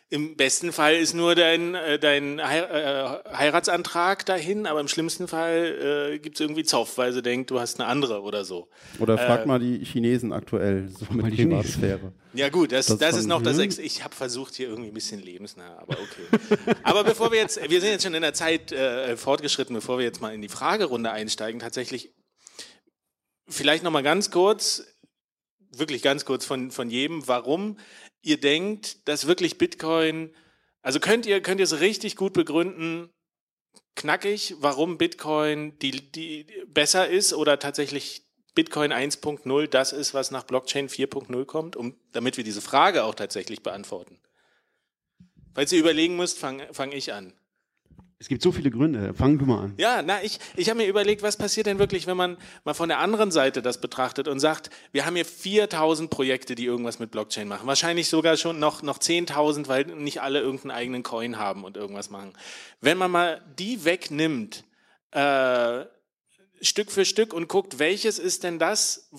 [0.08, 6.12] Im besten Fall ist nur dein, äh, dein äh, Heiratsantrag dahin, aber im schlimmsten Fall
[6.12, 8.68] äh, gibt es irgendwie Zoff, weil sie denkt, du hast eine andere oder so.
[9.00, 12.12] Oder frag äh, mal die Chinesen aktuell, so mit Privatsphäre.
[12.34, 14.94] Ja gut, das, das, das ist noch das Ex Ich habe versucht, hier irgendwie ein
[14.94, 16.74] bisschen lebensnah, aber okay.
[16.84, 20.04] aber bevor wir jetzt, wir sind jetzt schon in der Zeit äh, fortgeschritten, bevor wir
[20.04, 22.14] jetzt mal in die Fragerunde einsteigen, tatsächlich
[23.48, 24.84] vielleicht noch mal ganz kurz,
[25.72, 27.76] wirklich ganz kurz von, von jedem, warum
[28.26, 30.34] ihr denkt, dass wirklich Bitcoin,
[30.82, 33.08] also könnt ihr, könnt ihr es richtig gut begründen,
[33.94, 40.44] knackig, warum Bitcoin die, die besser ist oder tatsächlich Bitcoin 1.0 das ist, was nach
[40.44, 44.18] Blockchain 4.0 kommt, um, damit wir diese Frage auch tatsächlich beantworten.
[45.54, 47.32] Falls ihr überlegen müsst, fange fang ich an.
[48.18, 49.12] Es gibt so viele Gründe.
[49.12, 49.74] Fang du mal an.
[49.76, 52.88] Ja, na, ich, ich habe mir überlegt, was passiert denn wirklich, wenn man mal von
[52.88, 57.10] der anderen Seite das betrachtet und sagt, wir haben hier 4000 Projekte, die irgendwas mit
[57.10, 57.66] Blockchain machen.
[57.66, 62.08] Wahrscheinlich sogar schon noch, noch 10.000, weil nicht alle irgendeinen eigenen Coin haben und irgendwas
[62.08, 62.32] machen.
[62.80, 64.64] Wenn man mal die wegnimmt,
[65.10, 65.84] äh,
[66.62, 69.10] Stück für Stück und guckt, welches ist denn das,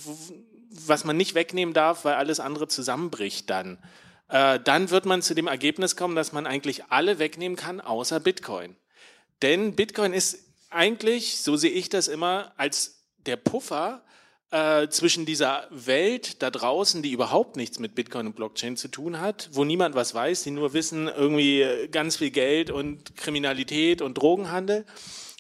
[0.72, 3.78] was man nicht wegnehmen darf, weil alles andere zusammenbricht dann,
[4.30, 8.20] äh, dann wird man zu dem Ergebnis kommen, dass man eigentlich alle wegnehmen kann, außer
[8.20, 8.76] Bitcoin.
[9.42, 14.04] Denn Bitcoin ist eigentlich, so sehe ich das immer, als der Puffer
[14.52, 19.20] äh, zwischen dieser Welt da draußen, die überhaupt nichts mit Bitcoin und Blockchain zu tun
[19.20, 24.16] hat, wo niemand was weiß, die nur wissen, irgendwie ganz viel Geld und Kriminalität und
[24.16, 24.86] Drogenhandel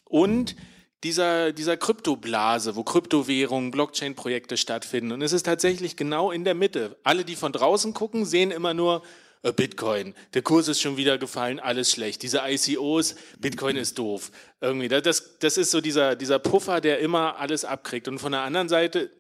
[0.06, 0.56] und
[1.04, 5.12] dieser, dieser Kryptoblase, wo Kryptowährungen, Blockchain-Projekte stattfinden.
[5.12, 6.98] Und es ist tatsächlich genau in der Mitte.
[7.04, 11.18] Alle, die von draußen gucken, sehen immer nur, äh, Bitcoin, der Kurs ist schon wieder
[11.18, 12.24] gefallen, alles schlecht.
[12.24, 14.32] Diese ICOs, Bitcoin ist doof.
[14.62, 18.08] Irgendwie, das, das ist so dieser, dieser Puffer, der immer alles abkriegt.
[18.08, 19.12] Und von der anderen Seite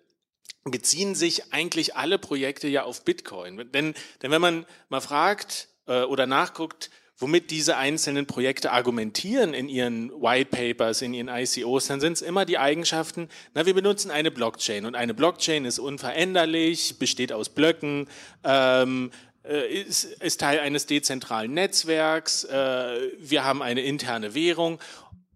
[0.63, 3.71] beziehen sich eigentlich alle Projekte ja auf Bitcoin.
[3.71, 6.89] Denn, denn wenn man mal fragt äh, oder nachguckt,
[7.19, 12.21] womit diese einzelnen Projekte argumentieren in ihren White Papers, in ihren ICOs, dann sind es
[12.21, 17.49] immer die Eigenschaften, na, wir benutzen eine Blockchain und eine Blockchain ist unveränderlich, besteht aus
[17.49, 18.07] Blöcken,
[18.43, 24.79] ähm, äh, ist, ist Teil eines dezentralen Netzwerks, äh, wir haben eine interne Währung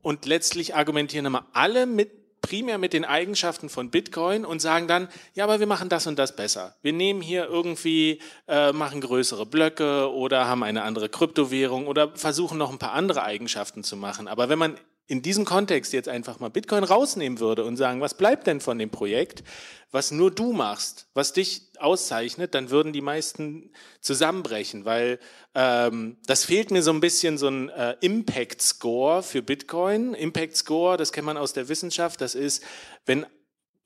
[0.01, 5.07] und letztlich argumentieren immer alle mit primär mit den Eigenschaften von Bitcoin und sagen dann,
[5.35, 6.75] ja, aber wir machen das und das besser.
[6.81, 12.57] Wir nehmen hier irgendwie, äh, machen größere Blöcke oder haben eine andere Kryptowährung oder versuchen
[12.57, 14.27] noch ein paar andere Eigenschaften zu machen.
[14.27, 14.75] Aber wenn man
[15.11, 18.79] in diesem Kontext jetzt einfach mal Bitcoin rausnehmen würde und sagen, was bleibt denn von
[18.79, 19.43] dem Projekt,
[19.91, 25.19] was nur du machst, was dich auszeichnet, dann würden die meisten zusammenbrechen, weil
[25.53, 30.13] ähm, das fehlt mir so ein bisschen so ein äh, Impact Score für Bitcoin.
[30.13, 32.63] Impact Score, das kennt man aus der Wissenschaft, das ist,
[33.05, 33.25] wenn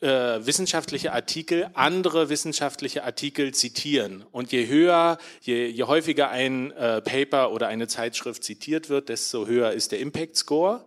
[0.01, 4.23] äh, wissenschaftliche Artikel andere wissenschaftliche Artikel zitieren.
[4.31, 9.47] Und je höher, je, je häufiger ein äh, Paper oder eine Zeitschrift zitiert wird, desto
[9.47, 10.85] höher ist der Impact Score.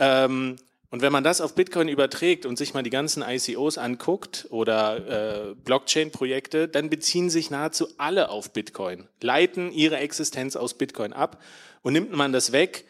[0.00, 0.56] Ähm,
[0.90, 5.50] und wenn man das auf Bitcoin überträgt und sich mal die ganzen ICOs anguckt oder
[5.50, 11.40] äh, Blockchain-Projekte, dann beziehen sich nahezu alle auf Bitcoin, leiten ihre Existenz aus Bitcoin ab.
[11.82, 12.86] Und nimmt man das weg,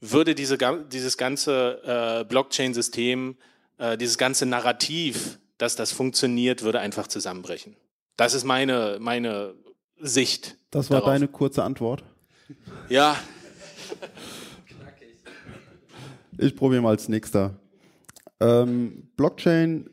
[0.00, 0.58] würde diese,
[0.90, 3.36] dieses ganze äh, Blockchain-System,
[3.78, 7.76] äh, dieses ganze Narrativ, dass das funktioniert, würde einfach zusammenbrechen.
[8.16, 9.54] Das ist meine, meine
[10.00, 10.56] Sicht.
[10.72, 11.14] Das war darauf.
[11.14, 12.02] deine kurze Antwort.
[12.88, 13.16] Ja,
[16.38, 17.60] Ich probiere mal als nächster.
[18.40, 19.90] Ähm, Blockchain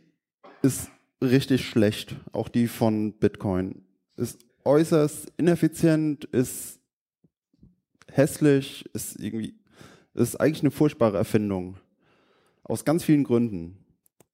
[0.61, 0.89] ist
[1.21, 3.83] richtig schlecht, auch die von Bitcoin.
[4.15, 6.79] Ist äußerst ineffizient, ist
[8.09, 9.59] hässlich, ist irgendwie,
[10.13, 11.77] ist eigentlich eine furchtbare Erfindung.
[12.63, 13.77] Aus ganz vielen Gründen.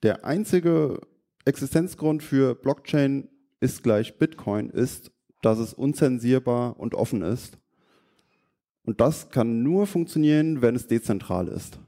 [0.03, 1.01] Der einzige
[1.45, 3.29] Existenzgrund für Blockchain
[3.59, 7.57] ist gleich Bitcoin, ist, dass es unzensierbar und offen ist.
[8.83, 11.79] Und das kann nur funktionieren, wenn es dezentral ist.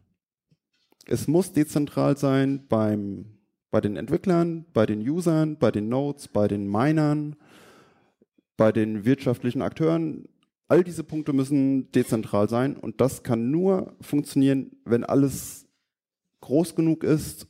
[1.10, 3.38] Es muss dezentral sein beim,
[3.72, 7.38] bei den Entwicklern, bei den Usern, bei den Nodes, bei den Minern,
[8.58, 10.28] bei den wirtschaftlichen Akteuren.
[10.68, 15.66] All diese Punkte müssen dezentral sein und das kann nur funktionieren, wenn alles
[16.41, 17.47] groß genug ist,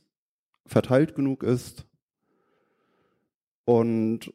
[0.64, 1.84] verteilt genug ist
[3.64, 4.32] und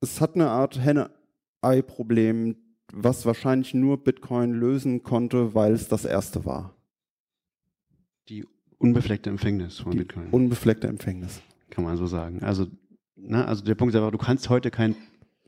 [0.00, 2.56] es hat eine Art Henne-Ei-Problem,
[2.92, 6.75] was wahrscheinlich nur Bitcoin lösen konnte, weil es das erste war.
[8.28, 8.44] Die
[8.78, 10.28] unbefleckte Empfängnis von Die Bitcoin.
[10.30, 11.40] unbefleckte Empfängnis.
[11.70, 12.42] kann man so sagen.
[12.42, 12.66] Also,
[13.16, 14.94] ne, also der Punkt ist einfach, du kannst heute kein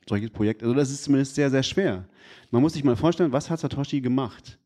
[0.08, 2.08] solches Projekt, also das ist zumindest sehr, sehr schwer.
[2.50, 4.58] Man muss sich mal vorstellen, was hat Satoshi gemacht?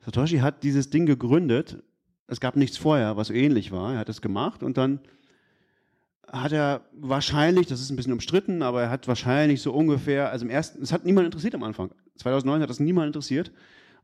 [0.00, 1.82] Satoshi hat dieses Ding gegründet,
[2.26, 5.00] es gab nichts vorher, was ähnlich war, er hat es gemacht und dann
[6.26, 10.46] hat er wahrscheinlich, das ist ein bisschen umstritten, aber er hat wahrscheinlich so ungefähr, also
[10.46, 11.90] im ersten, es hat niemand interessiert am Anfang.
[12.16, 13.52] 2009 hat das niemand interessiert.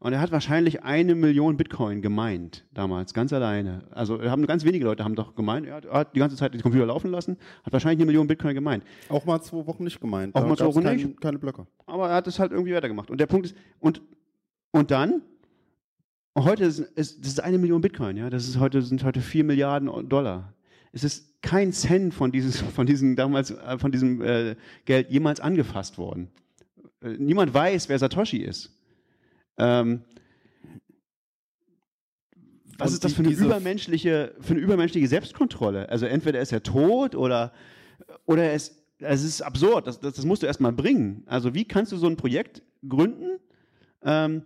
[0.00, 3.82] Und er hat wahrscheinlich eine Million Bitcoin gemeint, damals, ganz alleine.
[3.90, 6.54] Also haben ganz wenige Leute haben doch gemeint, er hat, er hat die ganze Zeit
[6.54, 8.84] den Computer laufen lassen, hat wahrscheinlich eine Million Bitcoin gemeint.
[9.08, 10.36] Auch mal zwei Wochen nicht gemeint.
[10.36, 11.20] Auch Da mal zwei Wochen kein, nicht?
[11.20, 11.66] Keine Blöcke.
[11.86, 13.10] Aber er hat es halt irgendwie weitergemacht.
[13.10, 14.00] Und der Punkt ist, und,
[14.70, 15.22] und dann,
[16.38, 19.42] heute ist, ist, das ist eine Million Bitcoin, ja, das ist heute, sind heute vier
[19.42, 20.54] Milliarden Dollar.
[20.92, 25.40] Es ist kein Cent von, dieses, von diesem damals, äh, von diesem äh, Geld jemals
[25.40, 26.28] angefasst worden.
[27.02, 28.77] Äh, niemand weiß, wer Satoshi ist.
[29.58, 30.02] Ähm,
[32.78, 35.88] was Und ist das für eine, übermenschliche, für eine übermenschliche Selbstkontrolle?
[35.88, 37.52] Also entweder ist er tot oder,
[38.24, 41.24] oder er ist, es ist absurd, das, das, das musst du erstmal bringen.
[41.26, 43.40] Also wie kannst du so ein Projekt gründen
[44.02, 44.42] ähm,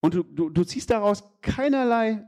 [0.00, 2.26] und du, du, du ziehst daraus keinerlei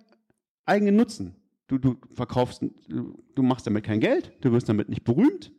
[0.65, 1.37] eigenen Nutzen.
[1.67, 5.53] Du, du verkaufst, du, du machst damit kein Geld, du wirst damit nicht berühmt,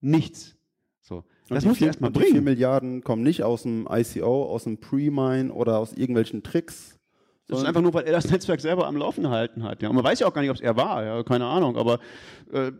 [0.00, 0.56] nichts.
[1.00, 1.24] So.
[1.50, 2.44] Und Das du vier- erstmal und Die 4 bringen.
[2.44, 6.96] Milliarden kommen nicht aus dem ICO, aus dem Pre-Mine oder aus irgendwelchen Tricks.
[7.48, 9.82] Das ist einfach nur, weil er das Netzwerk selber am Laufen gehalten hat.
[9.82, 9.88] Ja.
[9.88, 11.98] Und man weiß ja auch gar nicht, ob es er war, ja, keine Ahnung, aber
[12.52, 12.70] äh,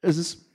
[0.00, 0.47] es ist,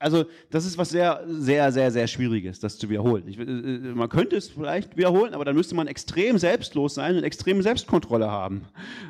[0.00, 3.28] also das ist was sehr, sehr, sehr, sehr Schwieriges, das zu wiederholen.
[3.28, 7.16] Ich, äh, äh, man könnte es vielleicht wiederholen, aber dann müsste man extrem selbstlos sein
[7.16, 8.62] und extreme Selbstkontrolle haben.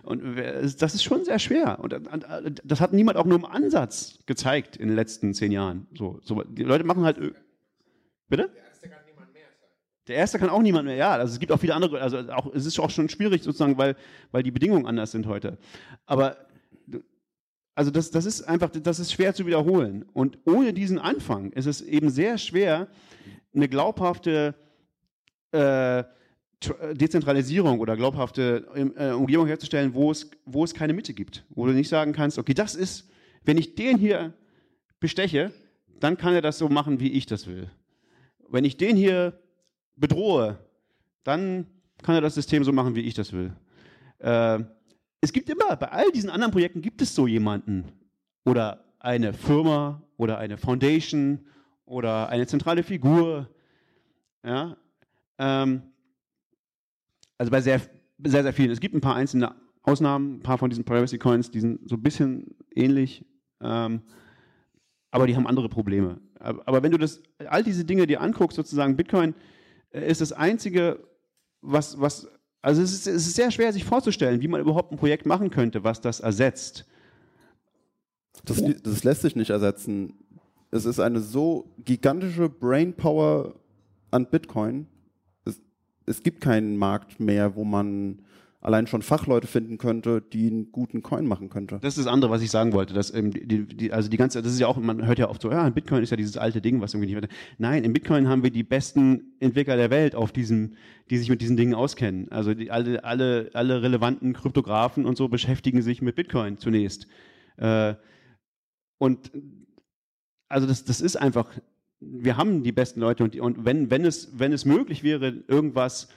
[0.03, 1.78] Und es- das ist schon sehr schwer.
[1.80, 5.53] Und, äh, äh, das hat niemand auch nur im Ansatz gezeigt in den letzten zehn
[5.53, 5.86] Jahren.
[5.97, 7.18] So, so, die Leute machen halt.
[8.28, 8.51] Bitte?
[10.09, 11.12] Der erste kann auch niemand mehr, ja.
[11.12, 13.95] Also es gibt auch viele andere, also auch, es ist auch schon schwierig sozusagen, weil,
[14.32, 15.57] weil die Bedingungen anders sind heute.
[16.07, 16.36] Aber
[17.80, 20.04] also das, das ist einfach, das ist schwer zu wiederholen.
[20.12, 22.88] Und ohne diesen Anfang ist es eben sehr schwer,
[23.54, 24.54] eine glaubhafte
[25.50, 26.04] äh,
[26.62, 31.46] Tr- Dezentralisierung oder glaubhafte äh, Umgebung herzustellen, wo es, wo es keine Mitte gibt.
[31.48, 33.08] Wo du nicht sagen kannst, okay, das ist,
[33.46, 34.34] wenn ich den hier
[34.98, 35.50] besteche,
[36.00, 37.70] dann kann er das so machen, wie ich das will.
[38.50, 39.40] Wenn ich den hier
[39.96, 40.58] bedrohe,
[41.24, 41.66] dann
[42.02, 43.54] kann er das System so machen, wie ich das will.
[44.18, 44.64] Äh,
[45.20, 47.84] es gibt immer, bei all diesen anderen Projekten gibt es so jemanden
[48.44, 51.46] oder eine Firma oder eine Foundation
[51.84, 53.48] oder eine zentrale Figur.
[54.44, 54.76] Ja,
[55.38, 55.82] ähm,
[57.36, 57.80] also bei sehr,
[58.18, 58.70] sehr, sehr vielen.
[58.70, 61.96] Es gibt ein paar einzelne Ausnahmen, ein paar von diesen Privacy Coins, die sind so
[61.96, 63.24] ein bisschen ähnlich,
[63.60, 64.02] ähm,
[65.10, 66.20] aber die haben andere Probleme.
[66.38, 69.34] Aber, wenn du das, all diese Dinge dir anguckst, sozusagen, Bitcoin
[69.90, 71.06] äh, ist das einzige,
[71.60, 72.28] was, was
[72.62, 75.50] also es ist, es ist sehr schwer, sich vorzustellen, wie man überhaupt ein Projekt machen
[75.50, 76.86] könnte, was das ersetzt.
[78.44, 80.14] Das, das lässt sich nicht ersetzen.
[80.70, 83.54] Es ist eine so gigantische Brainpower
[84.11, 84.86] an Bitcoin.
[85.44, 85.61] Es,
[86.06, 88.22] es gibt keinen Markt mehr, wo man
[88.62, 91.78] allein schon Fachleute finden könnte, die einen guten Coin machen könnte.
[91.80, 92.92] Das ist das andere, was ich sagen wollte.
[92.92, 95.40] Dass, ähm, die, die, also die ganze, das ist ja auch, man hört ja oft
[95.40, 97.32] so, ja, in Bitcoin ist ja dieses alte Ding, was irgendwie nicht weiter.
[97.56, 100.74] Nein, in Bitcoin haben wir die besten Entwickler der Welt auf diesem,
[101.08, 102.30] die sich mit diesen Dingen auskennen.
[102.30, 107.06] Also die, alle, alle, alle relevanten Kryptografen und so beschäftigen sich mit Bitcoin zunächst.
[107.56, 107.94] Äh,
[108.98, 109.32] und
[110.48, 111.50] also das, das ist einfach,
[112.00, 116.08] wir haben die besten Leute und, und wenn, wenn, es, wenn es möglich wäre, irgendwas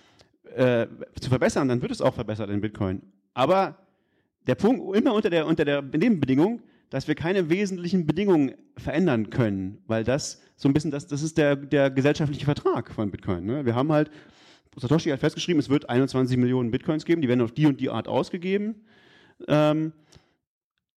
[0.55, 0.87] äh,
[1.19, 3.01] zu verbessern, dann wird es auch verbessert in Bitcoin.
[3.33, 3.77] Aber
[4.47, 9.79] der Punkt immer unter der, unter der Nebenbedingung, dass wir keine wesentlichen Bedingungen verändern können,
[9.87, 13.45] weil das so ein bisschen, das, das ist der, der gesellschaftliche Vertrag von Bitcoin.
[13.45, 13.65] Ne?
[13.65, 14.11] Wir haben halt
[14.77, 17.89] Satoshi hat festgeschrieben, es wird 21 Millionen Bitcoins geben, die werden auf die und die
[17.89, 18.75] Art ausgegeben.
[19.47, 19.93] Ähm,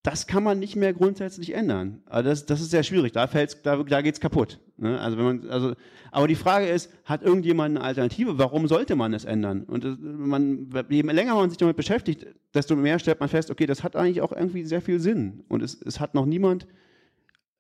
[0.07, 2.01] das kann man nicht mehr grundsätzlich ändern.
[2.07, 3.11] Also das, das ist sehr schwierig.
[3.11, 4.61] Da, fällt's, da, da geht es kaputt.
[4.77, 5.01] Ne?
[5.01, 5.75] Also wenn man, also,
[6.13, 8.39] aber die Frage ist, hat irgendjemand eine Alternative?
[8.39, 9.65] Warum sollte man es ändern?
[9.65, 13.67] Und das, man, je länger man sich damit beschäftigt, desto mehr stellt man fest, okay,
[13.67, 15.43] das hat eigentlich auch irgendwie sehr viel Sinn.
[15.49, 16.69] Und es, es hat noch niemand,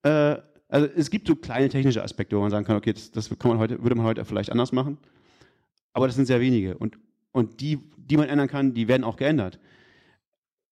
[0.04, 0.36] äh,
[0.68, 3.50] also es gibt so kleine technische Aspekte, wo man sagen kann, okay, das, das kann
[3.50, 4.98] man heute, würde man heute vielleicht anders machen.
[5.92, 6.78] Aber das sind sehr wenige.
[6.78, 6.96] Und,
[7.32, 9.58] und die, die man ändern kann, die werden auch geändert.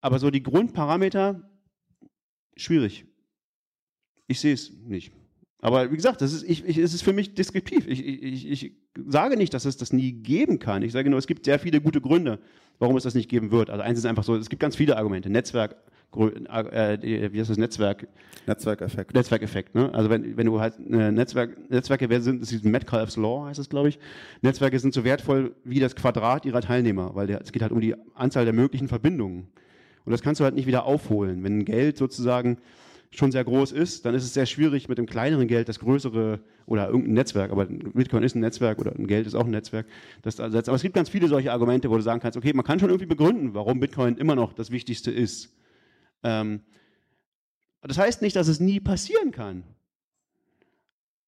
[0.01, 1.43] Aber so die Grundparameter,
[2.57, 3.07] schwierig.
[4.27, 5.13] Ich sehe es nicht.
[5.65, 7.87] Aber wie gesagt, das ist, ich, ich, es ist für mich deskriptiv.
[7.89, 8.73] Ich, ich, ich
[9.07, 10.83] sage nicht, dass es das nie geben kann.
[10.83, 12.39] Ich sage nur, es gibt sehr viele gute Gründe,
[12.79, 13.71] warum es das nicht geben wird.
[13.71, 15.31] Also eins ist einfach so, es gibt ganz viele Argumente.
[15.31, 15.77] Netzwerk,
[16.17, 18.07] äh, wie heißt das Netzwerk?
[18.47, 19.15] Netzwerkeffekt.
[19.15, 19.75] Netzwerkeffekt.
[19.75, 19.93] Ne?
[19.95, 23.71] Also wenn, wenn du halt äh, Netzwerk, Netzwerke sind, das ist Metcalfe's Law heißt es,
[23.71, 23.99] glaube ich.
[24.43, 27.81] Netzwerke sind so wertvoll wie das Quadrat ihrer Teilnehmer, weil der, es geht halt um
[27.81, 29.49] die Anzahl der möglichen Verbindungen.
[30.05, 31.43] Und das kannst du halt nicht wieder aufholen.
[31.43, 32.59] Wenn Geld sozusagen
[33.11, 36.41] schon sehr groß ist, dann ist es sehr schwierig, mit dem kleineren Geld das größere
[36.67, 39.87] oder irgendein Netzwerk, aber Bitcoin ist ein Netzwerk oder ein Geld ist auch ein Netzwerk,
[40.23, 40.69] das ersetzt.
[40.69, 42.89] Aber es gibt ganz viele solche Argumente, wo du sagen kannst, okay, man kann schon
[42.89, 45.55] irgendwie begründen, warum Bitcoin immer noch das Wichtigste ist.
[46.23, 46.61] Ähm,
[47.83, 49.63] das heißt nicht, dass es nie passieren kann.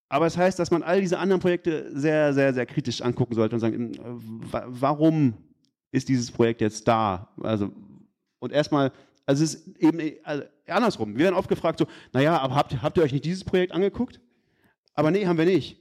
[0.09, 3.57] Aber es heißt, dass man all diese anderen Projekte sehr, sehr, sehr kritisch angucken sollte
[3.57, 5.35] und sagen, äh, warum
[5.91, 7.29] ist dieses Projekt jetzt da?
[7.43, 7.72] Also
[8.39, 8.93] und erstmal,
[9.24, 11.14] also es ist eben also andersrum.
[11.16, 14.20] Wir werden oft gefragt so, naja, aber habt, habt ihr euch nicht dieses Projekt angeguckt?
[14.95, 15.78] Aber nee, haben wir nicht.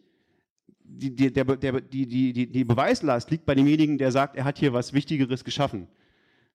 [0.83, 4.59] Die, die, der, der, die, die, die Beweislast liegt bei demjenigen, der sagt, er hat
[4.59, 5.87] hier was Wichtigeres geschaffen.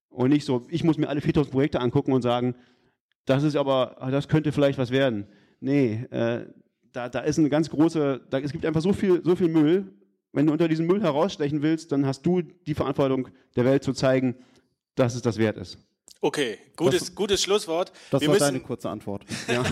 [0.09, 2.55] Und nicht so, ich muss mir alle 4000 Projekte angucken und sagen,
[3.24, 5.26] das ist aber, das könnte vielleicht was werden.
[5.61, 6.46] Nee, äh,
[6.92, 9.92] da, da ist eine ganz große, da, es gibt einfach so viel, so viel Müll.
[10.32, 13.92] Wenn du unter diesem Müll herausstechen willst, dann hast du die Verantwortung, der Welt zu
[13.92, 14.36] zeigen,
[14.94, 15.78] dass es das wert ist.
[16.22, 17.92] Okay, gutes, das, gutes Schlusswort.
[18.10, 19.22] Das wir war müssen, deine kurze Antwort.
[19.48, 19.64] Ja.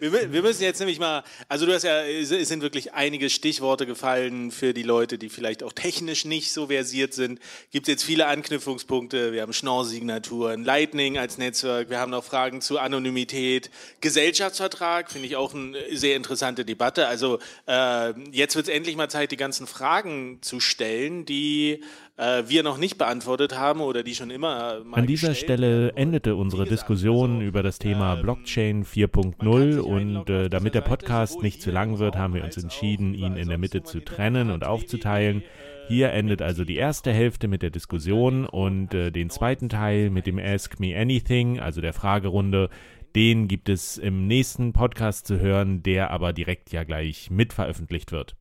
[0.00, 3.86] wir, wir, müssen jetzt nämlich mal, also du hast ja, es sind wirklich einige Stichworte
[3.86, 7.38] gefallen für die Leute, die vielleicht auch technisch nicht so versiert sind.
[7.70, 9.32] Gibt jetzt viele Anknüpfungspunkte.
[9.32, 15.36] Wir haben Schnorr-Signaturen, Lightning als Netzwerk, wir haben noch Fragen zu Anonymität, Gesellschaftsvertrag, finde ich
[15.36, 17.06] auch eine sehr interessante Debatte.
[17.06, 21.84] Also äh, jetzt wird es endlich mal Zeit, die ganzen Fragen zu stellen, die
[22.16, 26.36] äh, wir noch nicht beantwortet haben oder die schon immer mal An dieser Stelle endete
[26.36, 31.62] unsere Diskussion also, über das Thema ähm, Blockchain 4.0 und äh, damit der Podcast nicht
[31.62, 35.42] zu lang wird, haben wir uns entschieden, ihn in der Mitte zu trennen und aufzuteilen.
[35.88, 40.26] Hier endet also die erste Hälfte mit der Diskussion und äh, den zweiten Teil mit
[40.26, 42.70] dem Ask Me Anything, also der Fragerunde.
[43.14, 48.10] Den gibt es im nächsten Podcast zu hören, der aber direkt ja gleich mit veröffentlicht
[48.10, 48.36] wird.